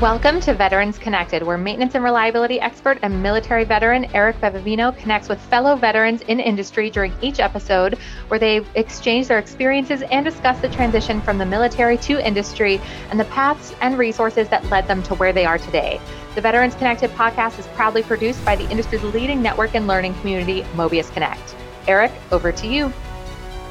[0.00, 5.28] Welcome to Veterans Connected, where maintenance and reliability expert and military veteran Eric Bevevino connects
[5.28, 10.58] with fellow veterans in industry during each episode, where they exchange their experiences and discuss
[10.60, 12.80] the transition from the military to industry
[13.10, 16.00] and the paths and resources that led them to where they are today.
[16.34, 20.62] The Veterans Connected podcast is proudly produced by the industry's leading network and learning community,
[20.76, 21.54] Mobius Connect.
[21.86, 22.90] Eric, over to you.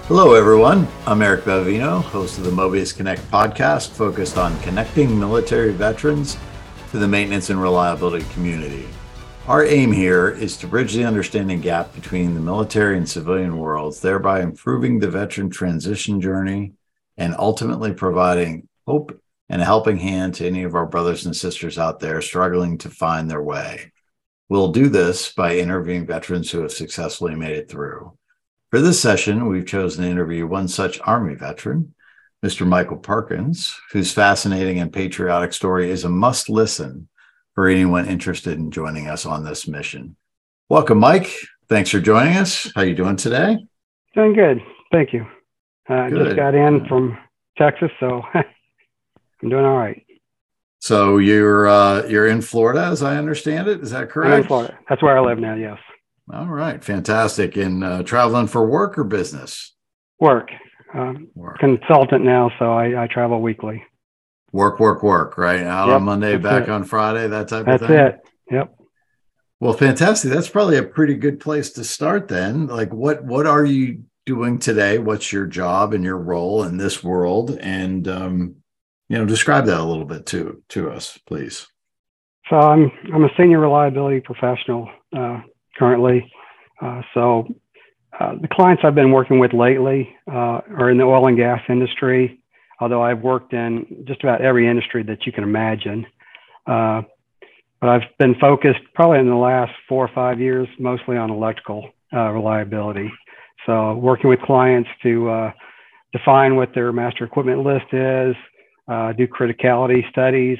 [0.09, 0.87] Hello, everyone.
[1.05, 6.35] I'm Eric Bevevino, host of the Mobius Connect podcast, focused on connecting military veterans
[6.89, 8.87] to the maintenance and reliability community.
[9.47, 14.01] Our aim here is to bridge the understanding gap between the military and civilian worlds,
[14.01, 16.73] thereby improving the veteran transition journey
[17.15, 19.15] and ultimately providing hope
[19.47, 22.89] and a helping hand to any of our brothers and sisters out there struggling to
[22.89, 23.91] find their way.
[24.49, 28.17] We'll do this by interviewing veterans who have successfully made it through.
[28.71, 31.95] For this session, we've chosen to interview one such Army veteran,
[32.45, 32.67] Mr.
[32.67, 37.09] Michael Perkins, whose fascinating and patriotic story is a must listen
[37.55, 40.15] for anyone interested in joining us on this mission.
[40.69, 41.33] Welcome, Mike.
[41.67, 42.71] Thanks for joining us.
[42.75, 43.57] How are you doing today?
[44.13, 44.61] Doing good.
[44.91, 45.25] Thank you.
[45.89, 47.17] Uh, I just got in from
[47.57, 50.05] Texas, so I'm doing all right.
[50.77, 53.81] So you're uh, you're in Florida, as I understand it.
[53.81, 54.31] Is that correct?
[54.31, 54.77] I'm in Florida.
[54.87, 55.55] That's where I live now.
[55.55, 55.79] Yes.
[56.31, 57.57] All right, fantastic.
[57.57, 59.73] And uh, traveling for work or business?
[60.19, 60.51] Work.
[60.93, 61.59] Um, work.
[61.59, 63.83] Consultant now, so I, I, travel weekly.
[64.51, 65.37] Work, work, work.
[65.37, 66.69] Right out yep, on Monday, back it.
[66.69, 67.27] on Friday.
[67.27, 67.97] That type that's of thing.
[67.97, 68.53] That's it.
[68.53, 68.75] Yep.
[69.59, 70.31] Well, fantastic.
[70.31, 72.27] That's probably a pretty good place to start.
[72.27, 74.97] Then, like, what what are you doing today?
[74.97, 77.57] What's your job and your role in this world?
[77.59, 78.55] And um,
[79.09, 81.67] you know, describe that a little bit to to us, please.
[82.49, 84.89] So I'm I'm a senior reliability professional.
[85.15, 85.41] Uh,
[85.77, 86.31] currently.
[86.81, 87.47] Uh, so
[88.19, 91.61] uh, the clients I've been working with lately uh, are in the oil and gas
[91.69, 92.39] industry,
[92.79, 96.05] although I've worked in just about every industry that you can imagine.
[96.67, 97.03] Uh,
[97.81, 101.89] but I've been focused probably in the last four or five years mostly on electrical
[102.13, 103.09] uh, reliability.
[103.65, 105.51] So working with clients to uh,
[106.11, 108.35] define what their master equipment list is,
[109.17, 110.57] do criticality studies,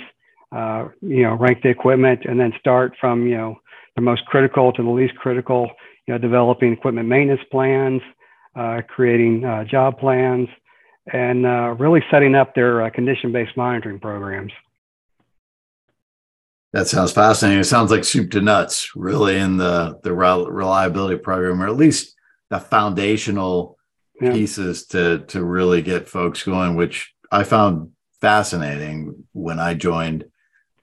[1.02, 3.60] you know, rank the equipment, and then start from you know
[3.96, 5.70] the most critical to the least critical,
[6.08, 8.02] you know, developing equipment maintenance plans,
[8.56, 10.48] uh, creating uh, job plans,
[11.12, 14.52] and uh, really setting up their uh, condition-based monitoring programs.
[16.72, 17.62] That sounds fascinating.
[17.62, 22.16] It sounds like soup to nuts, really, in the the reliability program, or at least
[22.52, 23.78] the foundational
[24.22, 24.32] yeah.
[24.34, 30.26] pieces to to really get folks going, which I found fascinating when I joined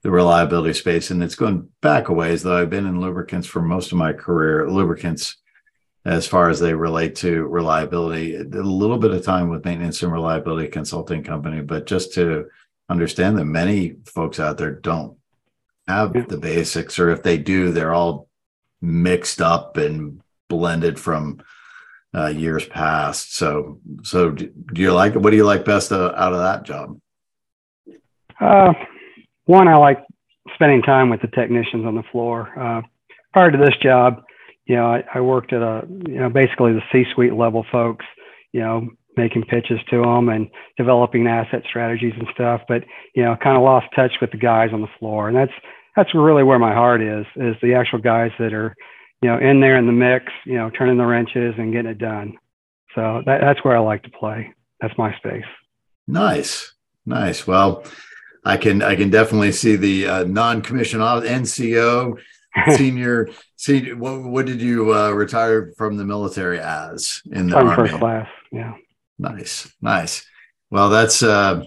[0.06, 1.10] the reliability space.
[1.10, 4.12] And it's going back a ways, though I've been in lubricants for most of my
[4.12, 5.38] career, lubricants
[6.04, 10.12] as far as they relate to reliability, a little bit of time with maintenance and
[10.12, 12.48] reliability consulting company, but just to
[12.88, 15.18] understand that many folks out there don't
[15.88, 16.24] have yeah.
[16.28, 18.28] the basics, or if they do, they're all
[18.80, 21.42] mixed up and blended from
[22.14, 23.34] uh, years past.
[23.34, 27.00] So, so do you like what do you like best uh, out of that job?
[28.40, 28.72] Uh,
[29.46, 30.04] one, I like
[30.54, 32.52] spending time with the technicians on the floor.
[32.58, 32.82] Uh,
[33.32, 34.22] prior to this job,
[34.66, 38.04] you know, I, I worked at a, you know, basically the C-suite level folks,
[38.52, 42.60] you know, making pitches to them and developing asset strategies and stuff.
[42.68, 42.84] But
[43.14, 45.52] you know, kind of lost touch with the guys on the floor, and that's
[45.94, 48.74] that's really where my heart is is the actual guys that are,
[49.22, 51.98] you know, in there in the mix, you know, turning the wrenches and getting it
[51.98, 52.36] done.
[52.94, 54.52] So that, that's where I like to play.
[54.80, 55.44] That's my space.
[56.06, 56.74] Nice,
[57.04, 57.46] nice.
[57.46, 57.84] Well,
[58.46, 62.16] I can I can definitely see the uh, non-commissioned NCO
[62.76, 63.96] senior senior.
[63.96, 67.74] What, what did you uh, retire from the military as in the army?
[67.74, 68.28] First class.
[68.52, 68.74] Yeah.
[69.18, 70.24] Nice, nice.
[70.70, 71.64] Well, that's uh,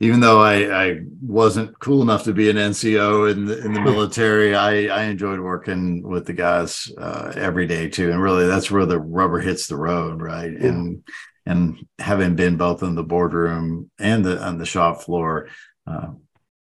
[0.00, 3.80] even though I, I wasn't cool enough to be an NCO in the, in the
[3.92, 8.10] military, I, I enjoyed working with the guys uh, every day too.
[8.10, 10.52] And really, that's where the rubber hits the road, right?
[10.52, 10.68] Yeah.
[10.68, 11.04] And
[11.46, 15.48] and having been both in the boardroom and the on the shop floor,
[15.86, 16.08] uh,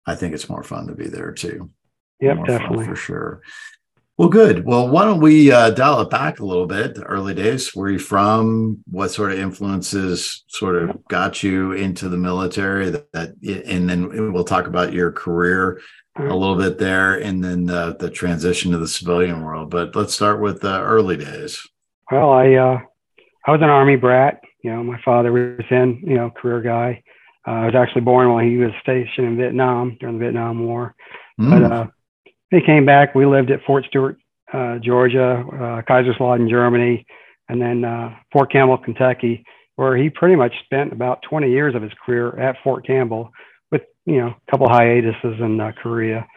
[0.06, 1.70] I think it's more fun to be there too.
[2.20, 3.42] Yeah, definitely for sure.
[4.18, 4.66] Well, good.
[4.66, 6.94] Well, why don't we uh, dial it back a little bit?
[6.94, 8.84] The early days, where you from?
[8.90, 12.92] What sort of influences sort of got you into the military?
[12.92, 13.30] That, that
[13.66, 15.82] and then we'll talk about your career
[16.18, 19.72] a little bit there, and then uh, the transition to the civilian world.
[19.72, 21.66] But let's start with the early days.
[22.12, 22.80] Well, I uh,
[23.48, 24.42] I was an army brat.
[24.64, 27.02] You know, my father was in, you know, career guy.
[27.48, 30.96] Uh, I was actually born while he was stationed in Vietnam during the Vietnam War.
[31.40, 31.50] Mm.
[31.50, 31.88] But uh,
[32.52, 33.16] he came back.
[33.16, 34.18] We lived at Fort Stewart,
[34.54, 37.06] uh, Georgia, uh, Kaiserslautern, Germany,
[37.50, 39.44] and then uh, Fort Campbell, Kentucky,
[39.76, 43.32] where he pretty much spent about 20 years of his career at Fort Campbell
[43.72, 46.28] with you know, a couple hiatuses in uh, Korea.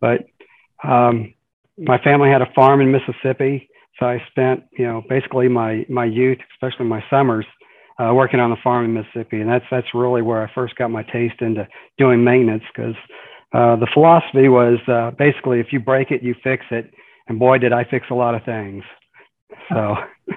[0.00, 0.24] But
[0.84, 1.34] um,
[1.78, 3.68] my family had a farm in Mississippi,
[3.98, 7.46] so I spent, you know, basically my my youth, especially my summers,
[8.00, 10.90] uh, working on the farm in Mississippi, and that's that's really where I first got
[10.90, 11.68] my taste into
[11.98, 12.94] doing maintenance because
[13.52, 16.92] uh, the philosophy was uh, basically if you break it, you fix it,
[17.28, 18.82] and boy, did I fix a lot of things.
[19.68, 19.96] So,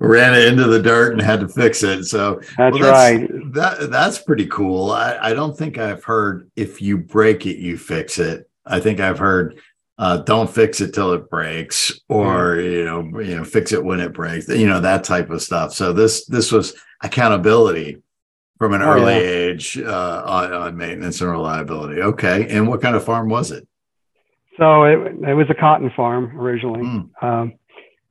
[0.00, 2.04] ran it into the dirt and had to fix it.
[2.04, 3.28] So that's, well, that's right.
[3.52, 4.92] That that's pretty cool.
[4.92, 8.48] I, I don't think I've heard if you break it, you fix it.
[8.64, 9.60] I think I've heard
[10.00, 12.70] uh, don't fix it till it breaks, or yeah.
[12.70, 14.48] you know, you know, fix it when it breaks.
[14.48, 15.74] You know that type of stuff.
[15.74, 17.98] So this this was accountability
[18.58, 19.20] from an oh, early yeah.
[19.20, 22.00] age uh, on, on maintenance and reliability.
[22.00, 23.68] Okay, and what kind of farm was it?
[24.56, 24.98] So it,
[25.28, 26.82] it was a cotton farm originally.
[26.82, 27.22] Mm.
[27.22, 27.52] Um,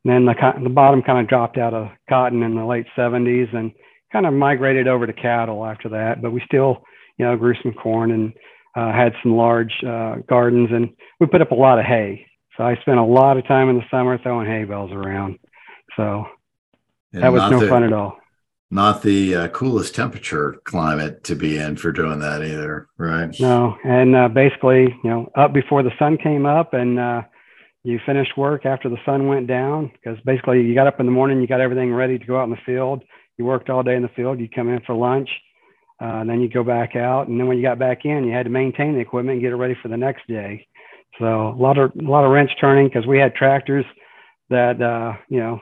[0.06, 3.72] then the, the bottom kind of dropped out of cotton in the late 70s and
[4.12, 6.22] kind of migrated over to cattle after that.
[6.22, 6.84] But we still,
[7.18, 8.34] you know, grew some corn and
[8.76, 10.90] uh, had some large uh, gardens and
[11.20, 12.26] we put up a lot of hay.
[12.58, 15.40] So I spent a lot of time in the summer throwing hay bales around.
[15.96, 16.26] So
[17.14, 18.20] and that was no the, fun at all
[18.72, 23.36] not the uh, coolest temperature climate to be in for doing that either, right?
[23.40, 27.24] No, and uh, basically, you know, up before the sun came up, and uh,
[27.84, 31.12] you finished work after the sun went down, because basically you got up in the
[31.12, 33.04] morning, you got everything ready to go out in the field.
[33.38, 34.40] You worked all day in the field.
[34.40, 35.30] You come in for lunch,
[36.00, 38.46] uh, then you go back out, and then when you got back in, you had
[38.46, 40.66] to maintain the equipment and get it ready for the next day.
[41.20, 43.86] So a lot of a lot of wrench turning because we had tractors
[44.50, 45.62] that uh, you know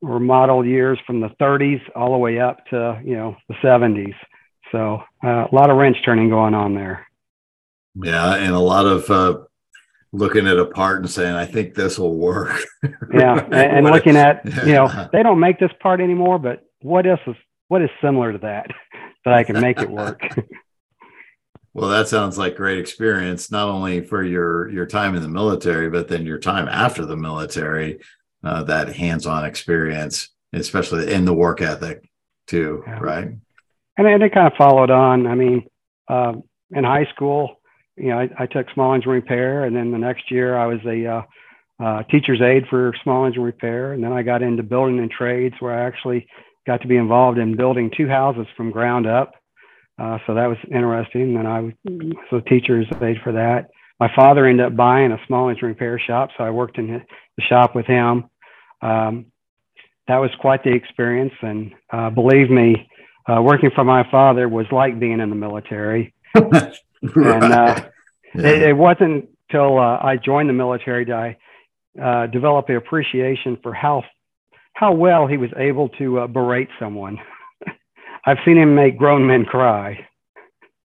[0.00, 4.14] were model years from the 30s all the way up to you know the 70s.
[4.70, 7.06] So uh, a lot of wrench turning going on there.
[7.94, 9.40] Yeah, and a lot of uh,
[10.12, 12.56] looking at a part and saying, "I think this will work."
[13.12, 17.04] yeah, and, and looking at you know they don't make this part anymore, but what
[17.04, 18.70] else is what is similar to that
[19.24, 20.20] that I can make it work?
[21.74, 25.88] well, that sounds like great experience, not only for your your time in the military,
[25.90, 28.00] but then your time after the military
[28.44, 32.08] uh, that hands-on experience, especially in the work ethic
[32.46, 32.98] too, yeah.
[32.98, 33.28] right?
[33.96, 35.26] And, and it kind of followed on.
[35.26, 35.66] I mean,
[36.08, 36.34] uh,
[36.70, 37.60] in high school,
[37.96, 40.80] you know, I, I, took small engine repair, and then the next year I was
[40.86, 41.22] a uh,
[41.82, 45.54] uh, teacher's aide for small engine repair, and then I got into building and trades,
[45.60, 46.26] where I actually
[46.66, 49.34] got to be involved in building two houses from ground up.
[49.98, 51.72] Uh, so that was interesting, and I was
[52.32, 53.68] a teacher's paid for that.
[54.00, 57.42] My father ended up buying a small engine repair shop, so I worked in the
[57.42, 58.24] shop with him
[58.82, 59.26] um,
[60.08, 61.32] that was quite the experience.
[61.40, 62.88] And uh, believe me,
[63.26, 66.12] uh, working for my father was like being in the military.
[66.34, 66.74] right.
[67.02, 67.84] And uh,
[68.34, 68.46] yeah.
[68.46, 71.36] it, it, wasn't until uh, I joined the military that I
[72.02, 74.02] uh, developed an appreciation for how
[74.74, 77.18] how well he was able to uh, berate someone.
[78.26, 80.06] I've seen him make grown men cry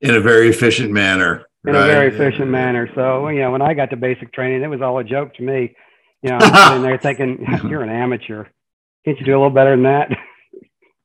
[0.01, 1.47] in a very efficient manner.
[1.67, 1.83] In right?
[1.83, 2.91] a very efficient manner.
[2.95, 5.43] So, you know, when I got to basic training, it was all a joke to
[5.43, 5.75] me.
[6.23, 8.47] You know, and they're thinking you're an amateur.
[9.05, 10.11] Can't you do a little better than that?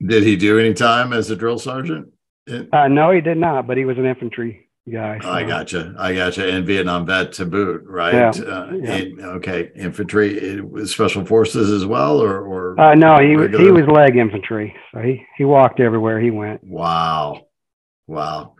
[0.06, 2.14] Did he do any time as a drill sergeant?
[2.50, 3.68] Uh, no, he did not.
[3.68, 5.20] But he was an infantry guy.
[5.22, 5.30] So.
[5.30, 5.96] I gotcha.
[5.98, 6.50] I gotcha.
[6.50, 8.14] And Vietnam vet to boot, right?
[8.14, 8.44] Yeah.
[8.44, 8.92] Uh, yeah.
[8.94, 13.64] And, okay, infantry, special forces as well, or or uh, no, he regular?
[13.64, 16.64] he was leg infantry, so he he walked everywhere he went.
[16.64, 17.48] Wow,
[18.08, 18.56] wow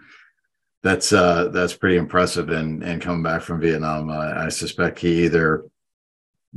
[0.82, 5.26] that's uh that's pretty impressive and and coming back from vietnam uh, i suspect he
[5.26, 5.66] either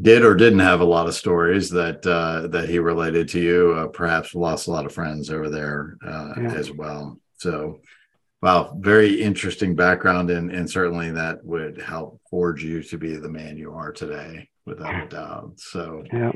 [0.01, 3.73] did or didn't have a lot of stories that uh, that he related to you.
[3.73, 6.55] Uh, perhaps lost a lot of friends over there uh, yeah.
[6.55, 7.19] as well.
[7.37, 7.81] So,
[8.43, 13.29] wow, very interesting background, and and certainly that would help forge you to be the
[13.29, 15.53] man you are today, without a doubt.
[15.57, 16.33] So, yeah.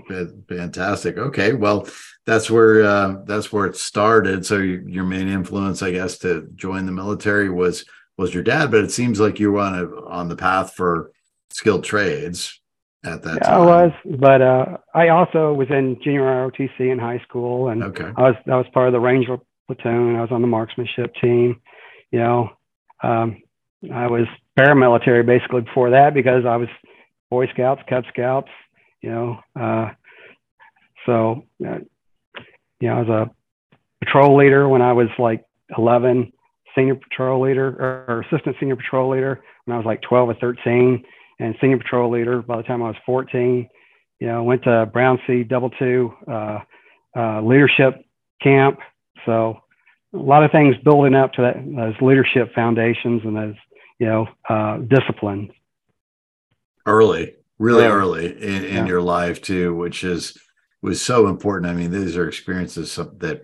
[0.48, 1.18] fantastic.
[1.18, 1.88] Okay, well,
[2.24, 4.46] that's where uh, that's where it started.
[4.46, 7.84] So, your main influence, I guess, to join the military was
[8.16, 11.10] was your dad, but it seems like you were on a, on the path for
[11.50, 12.60] skilled trades
[13.04, 13.60] at that yeah, time.
[13.60, 18.10] I was, but uh, I also was in junior ROTC in high school, and okay.
[18.16, 20.16] I was I was part of the Ranger platoon.
[20.16, 21.60] I was on the marksmanship team.
[22.10, 22.50] You know,
[23.02, 23.42] um,
[23.92, 24.26] I was
[24.58, 26.68] paramilitary basically before that because I was
[27.30, 28.50] Boy Scouts, Cub Scouts.
[29.02, 29.90] You know, uh,
[31.04, 31.78] so uh,
[32.80, 35.44] you know, I was a patrol leader when I was like
[35.76, 36.32] 11,
[36.74, 40.34] senior patrol leader or, or assistant senior patrol leader when I was like 12 or
[40.34, 41.04] 13
[41.38, 43.68] and senior patrol leader by the time I was 14.
[44.20, 46.60] You know, went to Brownsea double two uh,
[47.16, 48.02] uh, leadership
[48.42, 48.78] camp.
[49.26, 49.60] So
[50.14, 53.54] a lot of things building up to that those leadership foundations and those
[53.98, 55.50] you know uh, disciplines.
[56.86, 57.90] Early, really yeah.
[57.90, 58.86] early in, in yeah.
[58.86, 60.36] your life too, which is
[60.82, 61.70] was so important.
[61.70, 63.42] I mean, these are experiences that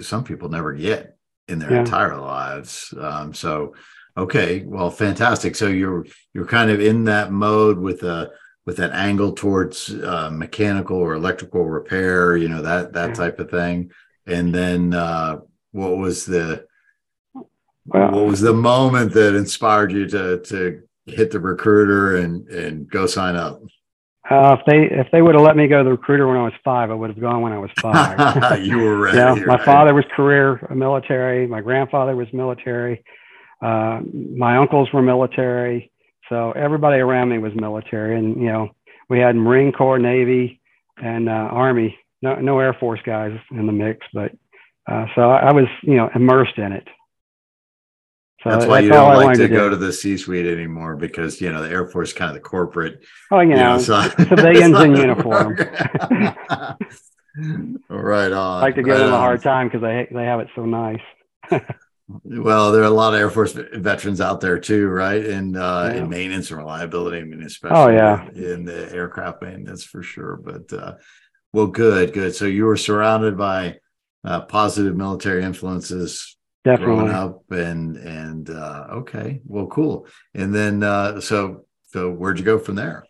[0.00, 1.16] some people never get
[1.48, 1.80] in their Yeah.
[1.80, 2.92] entire lives.
[2.98, 3.74] Um, so,
[4.16, 5.54] okay, well, fantastic.
[5.54, 8.30] So you're you're kind of in that mode with a
[8.64, 13.50] with an angle towards uh, mechanical or electrical repair, you know that that type of
[13.50, 13.92] thing.
[14.26, 15.38] And then, uh,
[15.76, 16.66] what was the
[17.86, 22.88] Well, what was the moment that inspired you to to hit the recruiter and and
[22.90, 23.60] go sign up?
[24.28, 26.42] uh, if they if they would have let me go to the recruiter when I
[26.44, 28.64] was five, I would have gone when I was five.
[28.64, 29.18] you were ready.
[29.18, 29.64] yeah, my right?
[29.64, 31.46] father was career military.
[31.46, 33.04] My grandfather was military.
[33.62, 34.00] Uh,
[34.36, 35.90] my uncles were military.
[36.28, 38.70] So everybody around me was military, and you know
[39.08, 40.60] we had Marine Corps, Navy,
[41.00, 41.32] and uh,
[41.64, 41.96] Army.
[42.22, 44.32] No, no Air Force guys in the mix, but
[44.88, 46.86] uh, so I, I was you know immersed in it.
[48.42, 51.50] So That's why you don't like wanted to go to the C-suite anymore because you
[51.52, 54.08] know the Air Force is kind of the corporate, Oh, you you know, know, so-
[54.18, 55.56] civilians in uniform.
[57.88, 58.58] right on.
[58.58, 60.64] I like to give right them a hard time because they they have it so
[60.64, 61.00] nice.
[62.22, 65.26] Well, there are a lot of Air Force veterans out there too, right?
[65.26, 66.02] In uh, Yeah.
[66.02, 67.18] in maintenance and reliability.
[67.18, 68.28] I mean, especially Oh, yeah.
[68.32, 70.36] in the aircraft maintenance for sure.
[70.36, 70.94] But uh,
[71.52, 72.32] well, good, good.
[72.36, 73.78] So you were surrounded by
[74.26, 77.12] uh, positive military influences growing Definitely.
[77.12, 80.06] up, and and uh, okay, well, cool.
[80.34, 83.04] And then uh, so so where'd you go from there?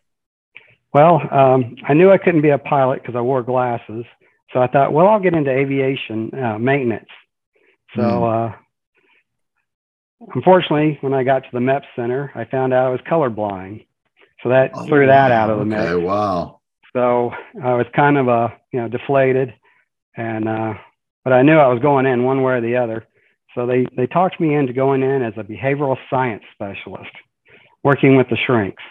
[0.92, 4.04] Well, um, I knew I couldn't be a pilot because I wore glasses.
[4.52, 7.08] So I thought, well, I'll get into aviation uh, maintenance.
[7.96, 8.52] So, uh,
[10.34, 13.86] unfortunately, when I got to the MEP Center, I found out I was colorblind.
[14.42, 15.36] So that Oh, threw that wow.
[15.36, 15.82] out of the mix.
[15.82, 16.60] Okay, wow.
[16.94, 17.32] So
[17.62, 19.52] I was kind of uh, you know deflated,
[20.16, 20.74] and uh,
[21.26, 23.04] but I knew I was going in one way or the other.
[23.56, 27.10] So they they talked me into going in as a behavioral science specialist,
[27.82, 28.82] working with the shrinks.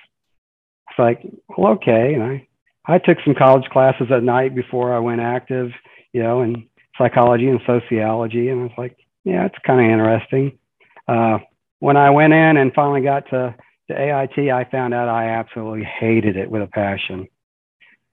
[0.89, 1.21] It's like,
[1.57, 2.47] well, okay, and I
[2.85, 5.71] I took some college classes at night before I went active,
[6.11, 10.59] you know, in psychology and sociology, and I was like, yeah, it's kind of interesting.
[11.07, 11.37] Uh,
[11.79, 13.55] when I went in and finally got to
[13.89, 17.29] to AIT, I found out I absolutely hated it with a passion.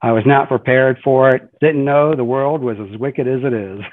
[0.00, 1.50] I was not prepared for it.
[1.61, 3.81] Didn't know the world was as wicked as it is.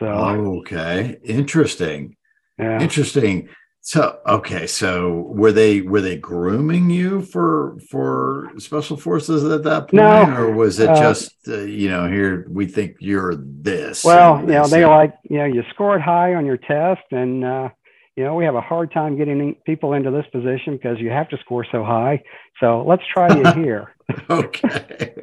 [0.00, 2.16] So Okay, interesting.
[2.58, 3.48] yeah, Interesting.
[3.82, 9.82] So okay, so were they were they grooming you for for special forces at that
[9.88, 14.04] point, No, or was it uh, just uh, you know here we think you're this?
[14.04, 17.42] well, you know, they and- like you know you scored high on your test, and
[17.42, 17.70] uh,
[18.16, 21.30] you know we have a hard time getting people into this position because you have
[21.30, 22.22] to score so high.
[22.60, 23.94] So let's try you here.
[24.28, 25.14] okay.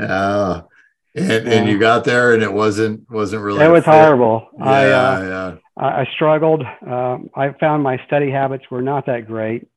[0.00, 0.62] uh,
[1.14, 3.64] and and you got there, and it wasn't wasn't really.
[3.64, 3.92] it was fit?
[3.92, 4.48] horrible.
[4.58, 5.54] Yeah, I uh, yeah.
[5.76, 6.62] I, I struggled.
[6.86, 9.68] Um, I found my study habits were not that great,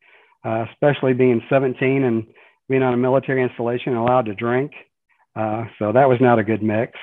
[0.45, 2.27] uh, especially being 17 and
[2.69, 4.71] being on a military installation and allowed to drink.
[5.35, 6.93] Uh, so that was not a good mix.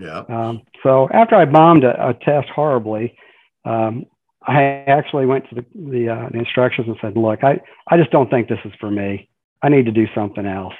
[0.00, 0.24] Yeah.
[0.28, 3.16] Um, so after I bombed a, a test horribly,
[3.64, 4.06] um,
[4.46, 8.10] I actually went to the, the, uh, the instructions and said, look, I, I just
[8.10, 9.28] don't think this is for me.
[9.62, 10.74] I need to do something else.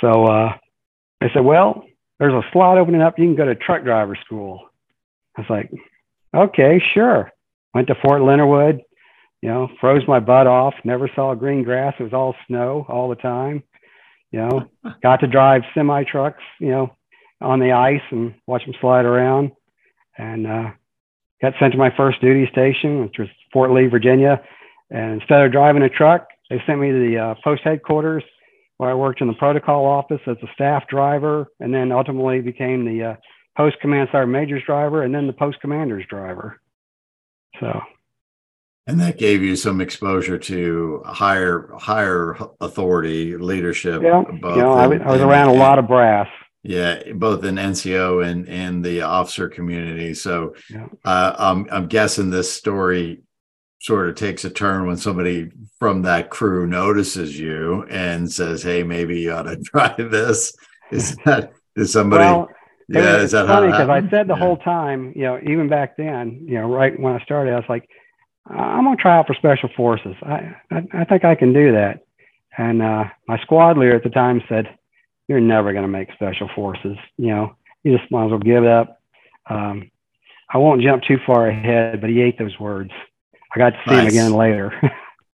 [0.00, 0.52] So uh,
[1.20, 1.84] they said, well,
[2.20, 3.18] there's a slot opening up.
[3.18, 4.60] You can go to truck driver school.
[5.36, 5.70] I was like,
[6.36, 7.32] okay, sure.
[7.74, 8.82] Went to Fort Leonard Wood,
[9.40, 11.94] you know, froze my butt off, never saw green grass.
[11.98, 13.62] It was all snow all the time.
[14.32, 14.64] You know,
[15.02, 16.94] got to drive semi trucks, you know,
[17.40, 19.52] on the ice and watch them slide around.
[20.18, 20.70] And uh,
[21.40, 24.42] got sent to my first duty station, which was Fort Lee, Virginia.
[24.90, 28.24] And instead of driving a truck, they sent me to the uh, post headquarters
[28.80, 32.86] where I worked in the protocol office as a staff driver and then ultimately became
[32.86, 33.14] the uh,
[33.54, 36.58] post command sergeant major's driver and then the post commander's driver.
[37.60, 37.78] So,
[38.86, 44.00] And that gave you some exposure to higher higher authority leadership.
[44.02, 46.28] yeah, you know, I, was- I was around a lot of brass.
[46.62, 50.14] Yeah, both in NCO and and the officer community.
[50.14, 50.86] So Yeah.
[51.04, 53.20] uh, I'm I'm guessing this story
[53.80, 58.82] sort of takes a turn when somebody from that crew notices you and says, "Hey,
[58.84, 60.54] maybe you ought to try this."
[60.90, 62.24] Is that is somebody?
[62.26, 62.48] well,
[62.88, 64.36] yeah, is that funny because I said the Yeah.
[64.36, 67.68] whole time, you know, even back then, you know, right when I started, I was
[67.68, 67.88] like,
[68.48, 70.16] I'm gonna try out for special forces.
[70.22, 72.04] I I, I think I can do that.
[72.58, 74.66] And uh, my squad leader at the time said,
[75.28, 76.96] "You're never gonna make special forces.
[77.16, 79.00] You know, you just might as well give up."
[79.48, 79.90] Um,
[80.52, 82.90] I won't jump too far ahead, but he ate those words.
[83.54, 84.72] I got to see him again later.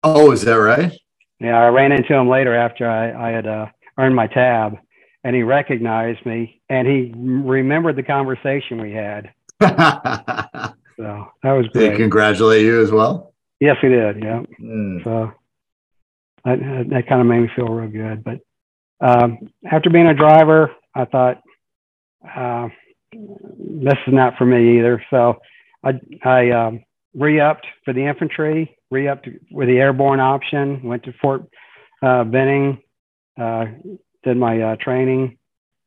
[0.08, 0.94] Oh, is that right?
[1.40, 3.66] yeah, I ran into him later after I, I had uh,
[3.98, 4.78] earned my tab,
[5.24, 9.34] and he recognized me and he remembered the conversation we had.
[10.98, 11.98] So that was they great.
[11.98, 13.34] congratulate you as well.
[13.60, 14.24] Yes, he did.
[14.24, 14.44] Yeah.
[14.62, 15.04] Mm.
[15.04, 15.32] So
[16.46, 18.24] that, that kind of made me feel real good.
[18.24, 18.40] But
[19.06, 21.42] um, after being a driver, I thought
[22.26, 22.70] uh,
[23.12, 25.04] this is not for me either.
[25.10, 25.42] So
[25.84, 26.84] I, I um,
[27.16, 31.44] re-upped for the infantry, re-upped with the airborne option, went to Fort
[32.02, 32.82] uh, Benning,
[33.40, 33.66] uh,
[34.24, 35.38] did my uh, training.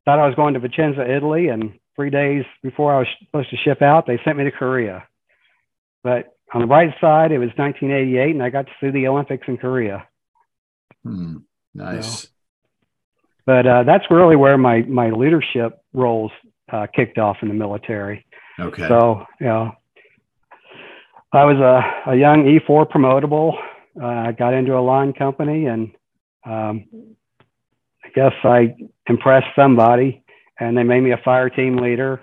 [0.04, 3.56] Thought I was going to Vicenza, Italy, and three days before I was supposed to
[3.56, 5.04] ship out, they sent me to Korea.
[6.02, 9.47] But on the bright side, it was 1988, and I got to see the Olympics
[9.49, 10.06] in Korea.
[11.04, 11.38] Hmm.
[11.75, 12.25] Nice.
[12.25, 12.30] Know?
[13.47, 16.30] But uh, that's really where my my leadership roles
[16.70, 18.26] uh, kicked off in the military.
[18.61, 18.87] Okay.
[18.87, 19.73] So you know,
[21.32, 23.54] I was a, a young E4 promotable.
[24.00, 25.90] Uh, I got into a line company, and
[26.47, 26.87] um,
[28.02, 28.75] I guess I
[29.08, 30.25] impressed somebody,
[30.58, 32.20] and they made me a fire team leader.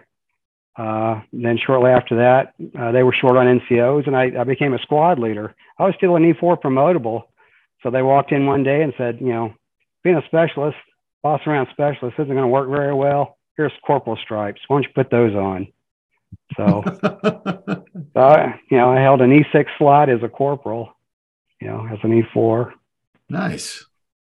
[0.76, 4.74] Uh, then shortly after that, uh, they were short on NCOs, and I, I became
[4.74, 5.54] a squad leader.
[5.78, 7.24] I was still an E4 promotable,
[7.84, 9.54] so they walked in one day and said, you know,
[10.04, 10.78] being a specialist,
[11.22, 13.38] boss around specialist isn't going to work very well.
[13.56, 14.62] Here's corporal stripes.
[14.68, 15.68] Why don't you put those on?
[16.56, 16.84] So,
[18.70, 20.94] you know, I held an E6 slot as a corporal,
[21.62, 22.72] you know, as an E4.
[23.30, 23.86] Nice.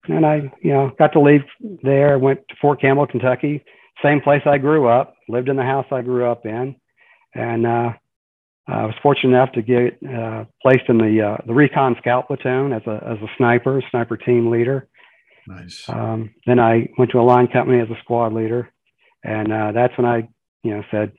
[0.08, 1.42] And I, you know, got to leave
[1.82, 3.64] there, went to Fort Campbell, Kentucky,
[4.02, 6.76] same place I grew up, lived in the house I grew up in.
[7.34, 7.92] And uh,
[8.68, 12.72] I was fortunate enough to get uh, placed in the uh, the recon scout platoon
[12.72, 14.88] as a as a sniper, sniper team leader.
[15.46, 15.88] Nice.
[15.88, 18.70] Um, then I went to a line company as a squad leader,
[19.24, 20.28] and uh, that's when I,
[20.62, 21.12] you know, said,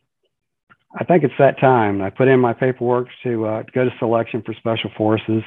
[0.96, 2.02] I think it's that time.
[2.02, 5.44] I put in my paperwork to, uh, go to selection for special forces.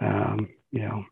[0.00, 1.04] Um, you know,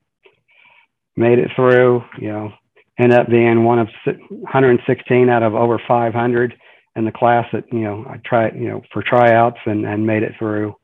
[1.17, 2.03] made it through.
[2.21, 2.53] You know,
[2.99, 6.55] ended up being one of 116 out of over 500
[6.97, 10.23] in the class that you know I tried, you know, for tryouts and and made
[10.23, 10.75] it through.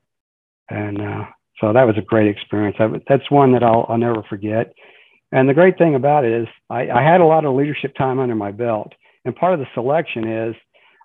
[0.68, 1.24] And uh,
[1.60, 2.76] so that was a great experience.
[2.78, 4.72] I, that's one that I'll I'll never forget.
[5.32, 8.18] And the great thing about it is I, I had a lot of leadership time
[8.18, 8.92] under my belt.
[9.24, 10.56] And part of the selection is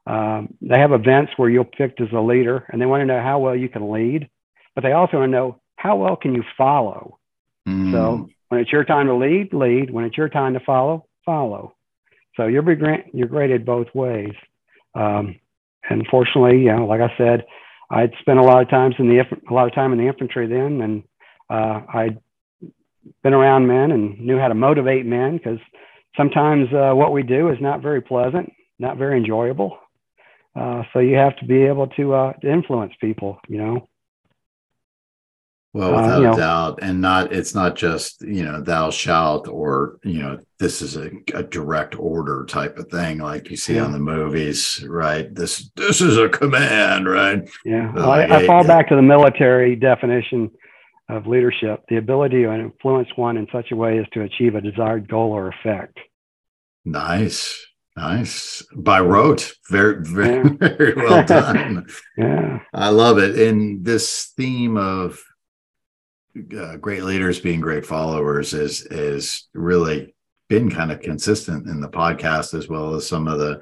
[0.08, 3.22] um, they have events where you're picked as a leader and they want to know
[3.22, 4.30] how well you can lead,
[4.76, 7.20] but they also want to know how well can you follow.
[7.68, 7.92] Mm.
[7.92, 9.90] So when it's your time to lead, lead.
[9.90, 11.76] When it's your time to follow, follow.
[12.36, 12.64] So you're,
[13.14, 14.34] you're graded both ways.
[14.94, 15.40] Um,
[15.90, 17.46] and fortunately, you know, like I said,
[17.90, 20.48] I'd spent a lot of times in the a lot of time in the infantry
[20.48, 21.04] then, and
[21.50, 22.20] uh, I'd
[23.24, 25.60] been around men and knew how to motivate men because
[26.18, 29.78] sometimes uh, what we do is not very pleasant, not very enjoyable.
[30.56, 33.88] Uh, so you have to be able to, uh, to influence people, you know.
[35.76, 38.92] Well, uh, without you know, a doubt, and not it's not just you know thou
[38.92, 43.58] shalt or you know this is a, a direct order type of thing like you
[43.58, 43.84] see yeah.
[43.84, 45.36] on the movies, right?
[45.36, 47.46] This this is a command, right?
[47.66, 50.50] Yeah, well, I, I, fall back to the military definition
[51.10, 54.62] of leadership, the ability to influence one in such a way as to achieve a
[54.62, 56.00] desired goal or effect.
[56.86, 57.68] Nice.
[57.96, 58.64] Nice.
[58.76, 59.54] By rote.
[59.70, 60.50] Very, very, yeah.
[60.60, 61.88] very well done.
[62.18, 62.60] yeah.
[62.74, 63.40] I love it.
[63.40, 65.24] And this theme of
[66.58, 70.14] uh, great leaders being great followers is is really
[70.50, 73.62] been kind of consistent in the podcast as well as some of the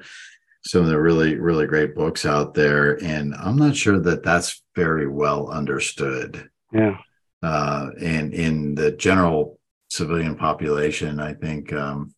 [0.66, 4.64] some of the really really great books out there and i'm not sure that that's
[4.74, 6.98] very well understood yeah
[7.44, 12.14] uh, and in the general civilian population, I think um,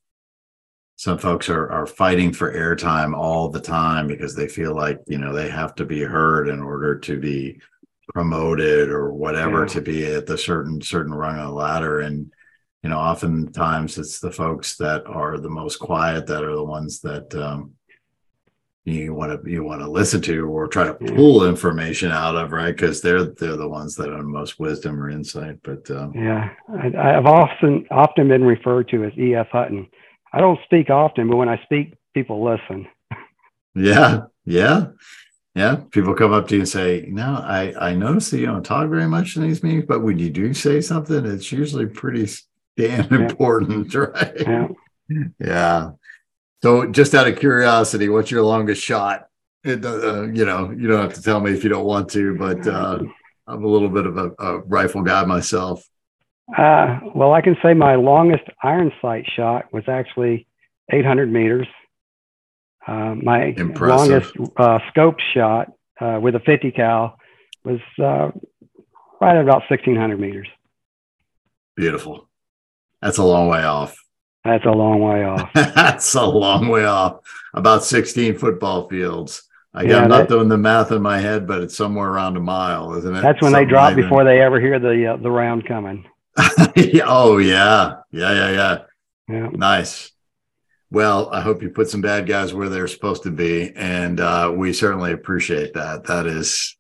[0.97, 5.19] some folks are are fighting for airtime all the time because they feel like you
[5.19, 7.61] know they have to be heard in order to be
[8.09, 9.67] promoted or whatever yeah.
[9.67, 12.01] to be at the certain certain rung of the ladder.
[12.01, 12.33] And
[12.83, 17.01] you know oftentimes it's the folks that are the most quiet that are the ones
[17.01, 17.73] that um,
[18.87, 22.53] you want to you want to listen to or try to pull information out of
[22.53, 22.75] right?
[22.75, 26.55] Because they're they're the ones that have most wisdom or insight but um, yeah.
[26.73, 29.49] I, have often often been referred to as E.F.
[29.51, 29.89] Hutton
[30.37, 32.87] i don't speak often but when i speak people listen.
[33.75, 34.87] Yeah yeah
[35.55, 35.77] yeah.
[35.91, 38.89] People come up to you and say no i i notice that you don't talk
[38.89, 42.27] very much in these meetings but when you do say something it's usually pretty
[42.77, 44.35] damn important right?
[44.39, 44.69] Yeah.
[45.39, 45.91] Yeah.
[46.63, 49.29] So, just out of curiosity, what's your longest shot?
[49.65, 52.37] It, uh, you know, you don't have to tell me if you don't want to,
[52.37, 52.99] but uh,
[53.47, 55.87] I'm a little bit of a, a rifle guy myself.
[56.57, 60.47] Uh, well, I can say my longest iron sight shot was actually
[60.93, 61.67] 800 meters.
[62.87, 64.11] Uh, my Impressive.
[64.11, 67.19] longest uh, scoped shot uh, with a 50 cal
[67.65, 68.31] was uh,
[69.21, 70.47] right at about 1600 meters.
[71.75, 72.29] Beautiful.
[73.03, 73.97] That's a long way off.
[74.45, 75.51] That's a long way off.
[75.55, 77.19] That's a long way off.
[77.53, 79.43] About 16 football fields.
[79.75, 82.41] I yeah, I'm not doing the math in my head, but it's somewhere around a
[82.41, 83.21] mile, isn't it?
[83.21, 86.07] That's when Something they drop like before they ever hear the uh, the round coming.
[87.05, 88.79] oh yeah, yeah, yeah, yeah.
[89.29, 89.49] Yeah.
[89.53, 90.13] Nice.
[90.91, 94.53] Well, I hope you put some bad guys where they're supposed to be, and uh,
[94.55, 96.05] we certainly appreciate that.
[96.05, 96.77] That is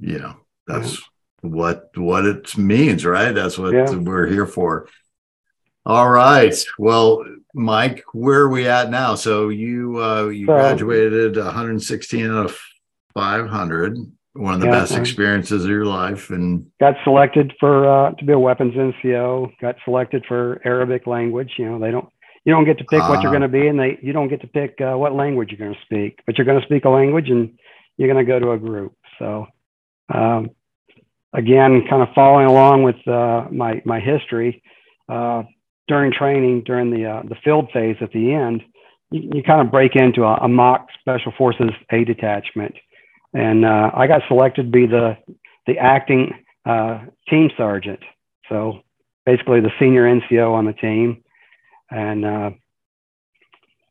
[0.00, 1.50] you know, that's yeah.
[1.50, 3.32] what what it means, right?
[3.32, 3.90] That's what yeah.
[3.94, 4.88] we're here for.
[5.86, 6.54] All right.
[6.78, 9.14] Well, Mike, where are we at now?
[9.14, 12.58] So you uh, you so, graduated 116 out of
[13.14, 13.98] 500.
[14.38, 18.24] One of the yeah, best experiences of your life, and got selected for uh, to
[18.24, 19.50] be a weapons NCO.
[19.60, 21.54] Got selected for Arabic language.
[21.58, 22.08] You know, they don't
[22.44, 23.38] you don't get to pick uh, what you're ah.
[23.38, 25.74] going to be, and they you don't get to pick uh, what language you're going
[25.74, 26.20] to speak.
[26.24, 27.58] But you're going to speak a language, and
[27.96, 28.94] you're going to go to a group.
[29.18, 29.46] So,
[30.14, 30.50] um,
[31.32, 34.62] again, kind of following along with uh, my my history
[35.08, 35.42] uh,
[35.88, 38.62] during training, during the uh, the field phase at the end,
[39.10, 42.74] you, you kind of break into a, a, mock Special Forces A detachment,
[43.34, 45.16] and uh, I got selected to be the
[45.66, 46.32] the acting
[47.28, 48.00] team sergeant.
[48.48, 48.80] So
[49.24, 51.22] basically, the senior NCO on the team
[51.90, 52.50] and uh,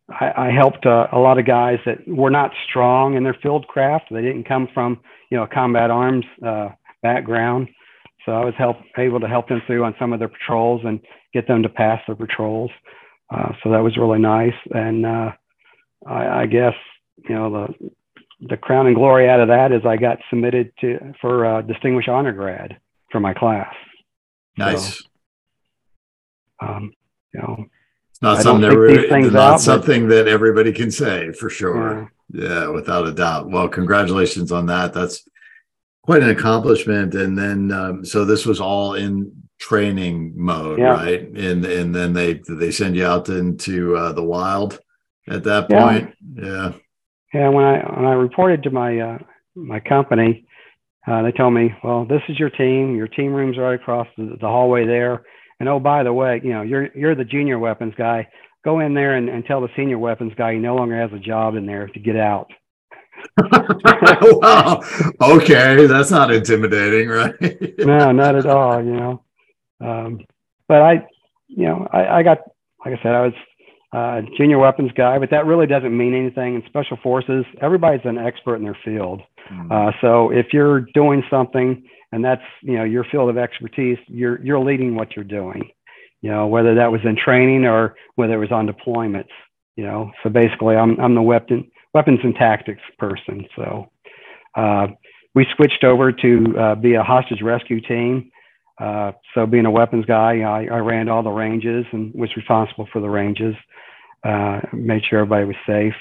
[0.10, 3.68] I, I, helped uh, a lot of guys that were not strong in their field
[3.68, 4.06] craft.
[4.12, 6.70] They didn't come from you know a combat arms uh,
[7.02, 7.70] background,
[8.26, 11.00] so I was help able to help them through on some of their patrols and
[11.34, 12.72] get them to pass their patrols.
[13.34, 15.32] Uh, so that was really nice, and uh,
[16.06, 16.76] I, I guess
[17.28, 17.92] you know the
[18.40, 22.10] the crown and glory out of that is I got submitted to for a distinguished
[22.10, 22.78] honor grad
[23.12, 23.74] for my class.
[24.58, 24.98] Nice.
[25.00, 25.04] So,
[26.68, 26.94] um,
[27.34, 27.66] you know,
[28.12, 30.16] it's not something that not out, something but...
[30.16, 32.12] that everybody can say for sure.
[32.34, 32.50] Yeah.
[32.50, 33.50] yeah, without a doubt.
[33.50, 34.94] Well, congratulations on that.
[34.94, 35.28] That's
[36.04, 37.14] quite an accomplishment.
[37.14, 40.94] And then, um, so this was all in training mode, yeah.
[40.94, 41.22] right?
[41.22, 44.80] And and then they they send you out into uh, the wild
[45.28, 46.16] at that point.
[46.36, 46.46] Yeah.
[46.46, 46.74] yeah.
[47.34, 47.50] Yeah.
[47.50, 49.18] When I when I reported to my uh,
[49.56, 50.46] my company,
[51.08, 52.96] uh, they told me, well, this is your team.
[52.96, 55.24] Your team room's right across the, the hallway there.
[55.60, 58.28] And oh, by the way, you know, you're you're the junior weapons guy.
[58.66, 61.20] Go in there and, and tell the senior weapons guy he no longer has a
[61.20, 62.52] job in there to get out.
[63.52, 64.82] wow.
[65.22, 67.34] Okay, that's not intimidating, right?
[67.80, 68.84] no, not at all.
[68.84, 69.24] You know,
[69.80, 70.20] um,
[70.68, 71.08] but I,
[71.48, 72.40] you know, I, I got
[72.86, 73.34] like I said, I was
[73.94, 77.46] uh, junior weapons guy, but that really doesn't mean anything in special forces.
[77.62, 79.22] Everybody's an expert in their field.
[79.52, 79.72] Mm-hmm.
[79.72, 84.44] Uh, so if you're doing something and that's you know your field of expertise, you're
[84.44, 85.70] you're leading what you're doing.
[86.22, 89.30] You know whether that was in training or whether it was on deployments.
[89.76, 93.46] You know, so basically, I'm I'm the weapon weapons and tactics person.
[93.56, 93.90] So
[94.56, 94.88] uh,
[95.36, 98.32] we switched over to uh, be a hostage rescue team.
[98.80, 102.88] Uh, so being a weapons guy, I, I, ran all the ranges and was responsible
[102.94, 103.56] for the ranges,
[104.24, 105.96] uh, made sure everybody was safe,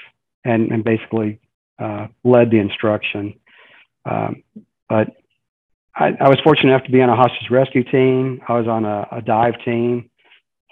[0.45, 1.39] and, and basically
[1.79, 3.39] uh, led the instruction.
[4.05, 4.43] Um,
[4.87, 5.07] but
[5.95, 8.41] I, I, was fortunate enough to be on a hostage rescue team.
[8.47, 10.09] I was on a, a dive team.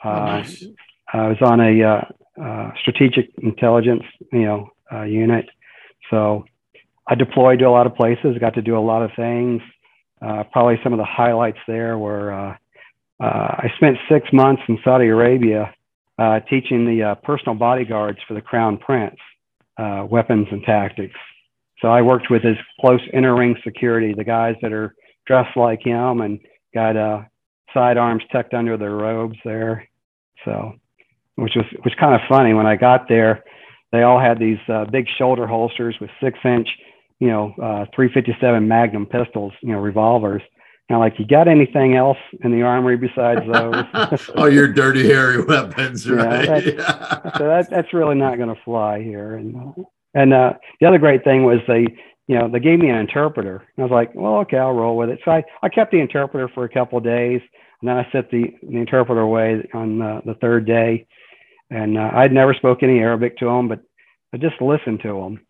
[0.03, 0.63] Uh, oh, nice.
[1.11, 5.49] I was on a uh, uh, strategic intelligence, you know, uh, unit.
[6.09, 6.45] So
[7.07, 8.37] I deployed to a lot of places.
[8.39, 9.61] Got to do a lot of things.
[10.25, 12.55] Uh, probably some of the highlights there were uh,
[13.19, 15.73] I spent six months in Saudi Arabia
[16.49, 19.17] teaching the personal bodyguards for the Crown Prince
[20.09, 21.15] weapons and tactics.
[21.81, 24.95] So I worked with his close inner ring security, the guys that are
[25.27, 26.39] dressed like him and
[26.73, 27.23] got uh,
[27.73, 29.87] sidearms tucked under their robes there.
[30.43, 30.73] So,
[31.35, 33.43] which was which kind of funny when I got there.
[33.91, 36.67] They all had these uh, big shoulder holsters with six inch,
[37.19, 40.41] you know, uh, 357 Magnum pistols, you know, revolvers.
[40.89, 44.29] Now, like, you got anything else in the armory besides those?
[44.35, 46.63] oh, your dirty, Harry weapons, right?
[46.65, 49.35] Yeah, that's, so that, that's really not going to fly here.
[49.35, 49.73] And
[50.13, 51.87] and uh, the other great thing was they
[52.27, 53.57] you know, they gave me an interpreter.
[53.57, 55.19] And I was like, well, okay, I'll roll with it.
[55.23, 57.41] So I, I kept the interpreter for a couple of days.
[57.81, 61.07] And then I set the, the interpreter away on the, the third day.
[61.69, 63.81] And uh, I'd never spoke any Arabic to him, but
[64.33, 65.45] I just listened to him.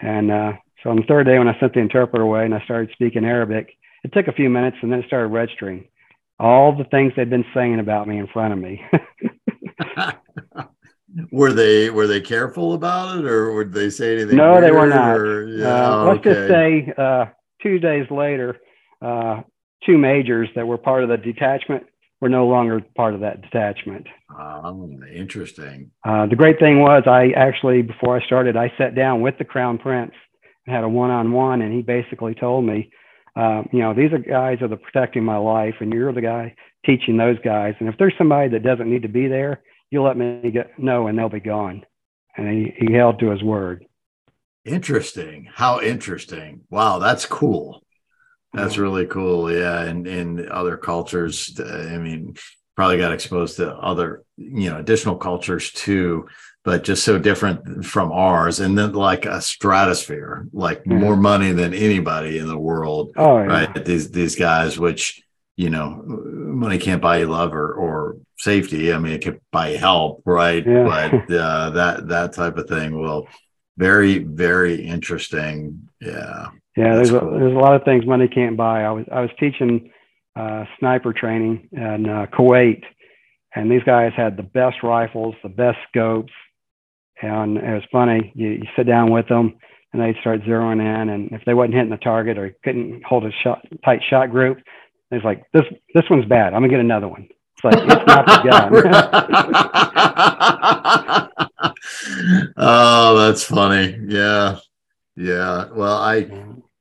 [0.00, 0.52] And uh,
[0.86, 3.24] so on the third day, when I sent the interpreter away and I started speaking
[3.24, 5.88] Arabic, it took a few minutes and then it started registering
[6.38, 8.84] all the things they'd been saying about me in front of me.
[11.32, 14.86] were they were they careful about it or would they say anything no they were
[14.86, 15.16] not.
[15.16, 17.24] or, yeah, uh, let's just say uh,
[17.62, 18.56] two days later
[19.02, 19.40] uh,
[19.84, 21.84] two majors that were part of the detachment
[22.20, 24.06] were no longer part of that detachment.
[24.30, 25.90] Oh interesting.
[26.04, 29.44] Uh, the great thing was i actually before i started i sat down with the
[29.44, 30.12] crown prince
[30.66, 32.90] had a one-on-one and he basically told me
[33.36, 36.54] uh, you know these are guys that are protecting my life and you're the guy
[36.84, 40.16] teaching those guys and if there's somebody that doesn't need to be there you let
[40.16, 41.84] me get know and they'll be gone.
[42.36, 43.86] And he, he held to his word.
[44.64, 45.48] Interesting.
[45.52, 46.62] How interesting.
[46.70, 47.82] Wow, that's cool.
[48.52, 49.52] That's really cool.
[49.52, 49.82] Yeah.
[49.82, 52.36] And in other cultures, I mean,
[52.74, 56.28] probably got exposed to other, you know, additional cultures too,
[56.66, 58.58] but just so different from ours.
[58.60, 60.98] And then like a stratosphere, like Mhm.
[61.00, 63.44] more money than anybody in the world, Oh, yeah.
[63.46, 63.84] right?
[63.84, 65.22] These these guys, which
[65.56, 68.92] you know, money can't buy you love or or safety.
[68.92, 70.62] I mean, it can buy you help, right?
[70.66, 70.84] Yeah.
[70.84, 73.26] But uh, that that type of thing will
[73.78, 75.88] very very interesting.
[76.00, 76.48] Yeah.
[76.76, 77.38] Yeah, That's there's a, cool.
[77.38, 78.82] there's a lot of things money can't buy.
[78.84, 79.90] I was I was teaching
[80.34, 82.82] uh, sniper training in uh, Kuwait,
[83.54, 86.32] and these guys had the best rifles, the best scopes,
[87.22, 88.32] and it was funny.
[88.34, 89.54] You, you sit down with them,
[89.92, 93.24] and they'd start zeroing in, and if they wasn't hitting the target or couldn't hold
[93.24, 94.58] a shot, tight shot group,
[95.10, 96.52] it's like this this one's bad.
[96.52, 97.28] I'm gonna get another one.
[97.56, 98.42] It's like it's not the
[102.34, 102.52] gun.
[102.56, 103.98] oh, that's funny.
[104.08, 104.58] Yeah.
[105.16, 105.66] Yeah.
[105.72, 106.28] Well, I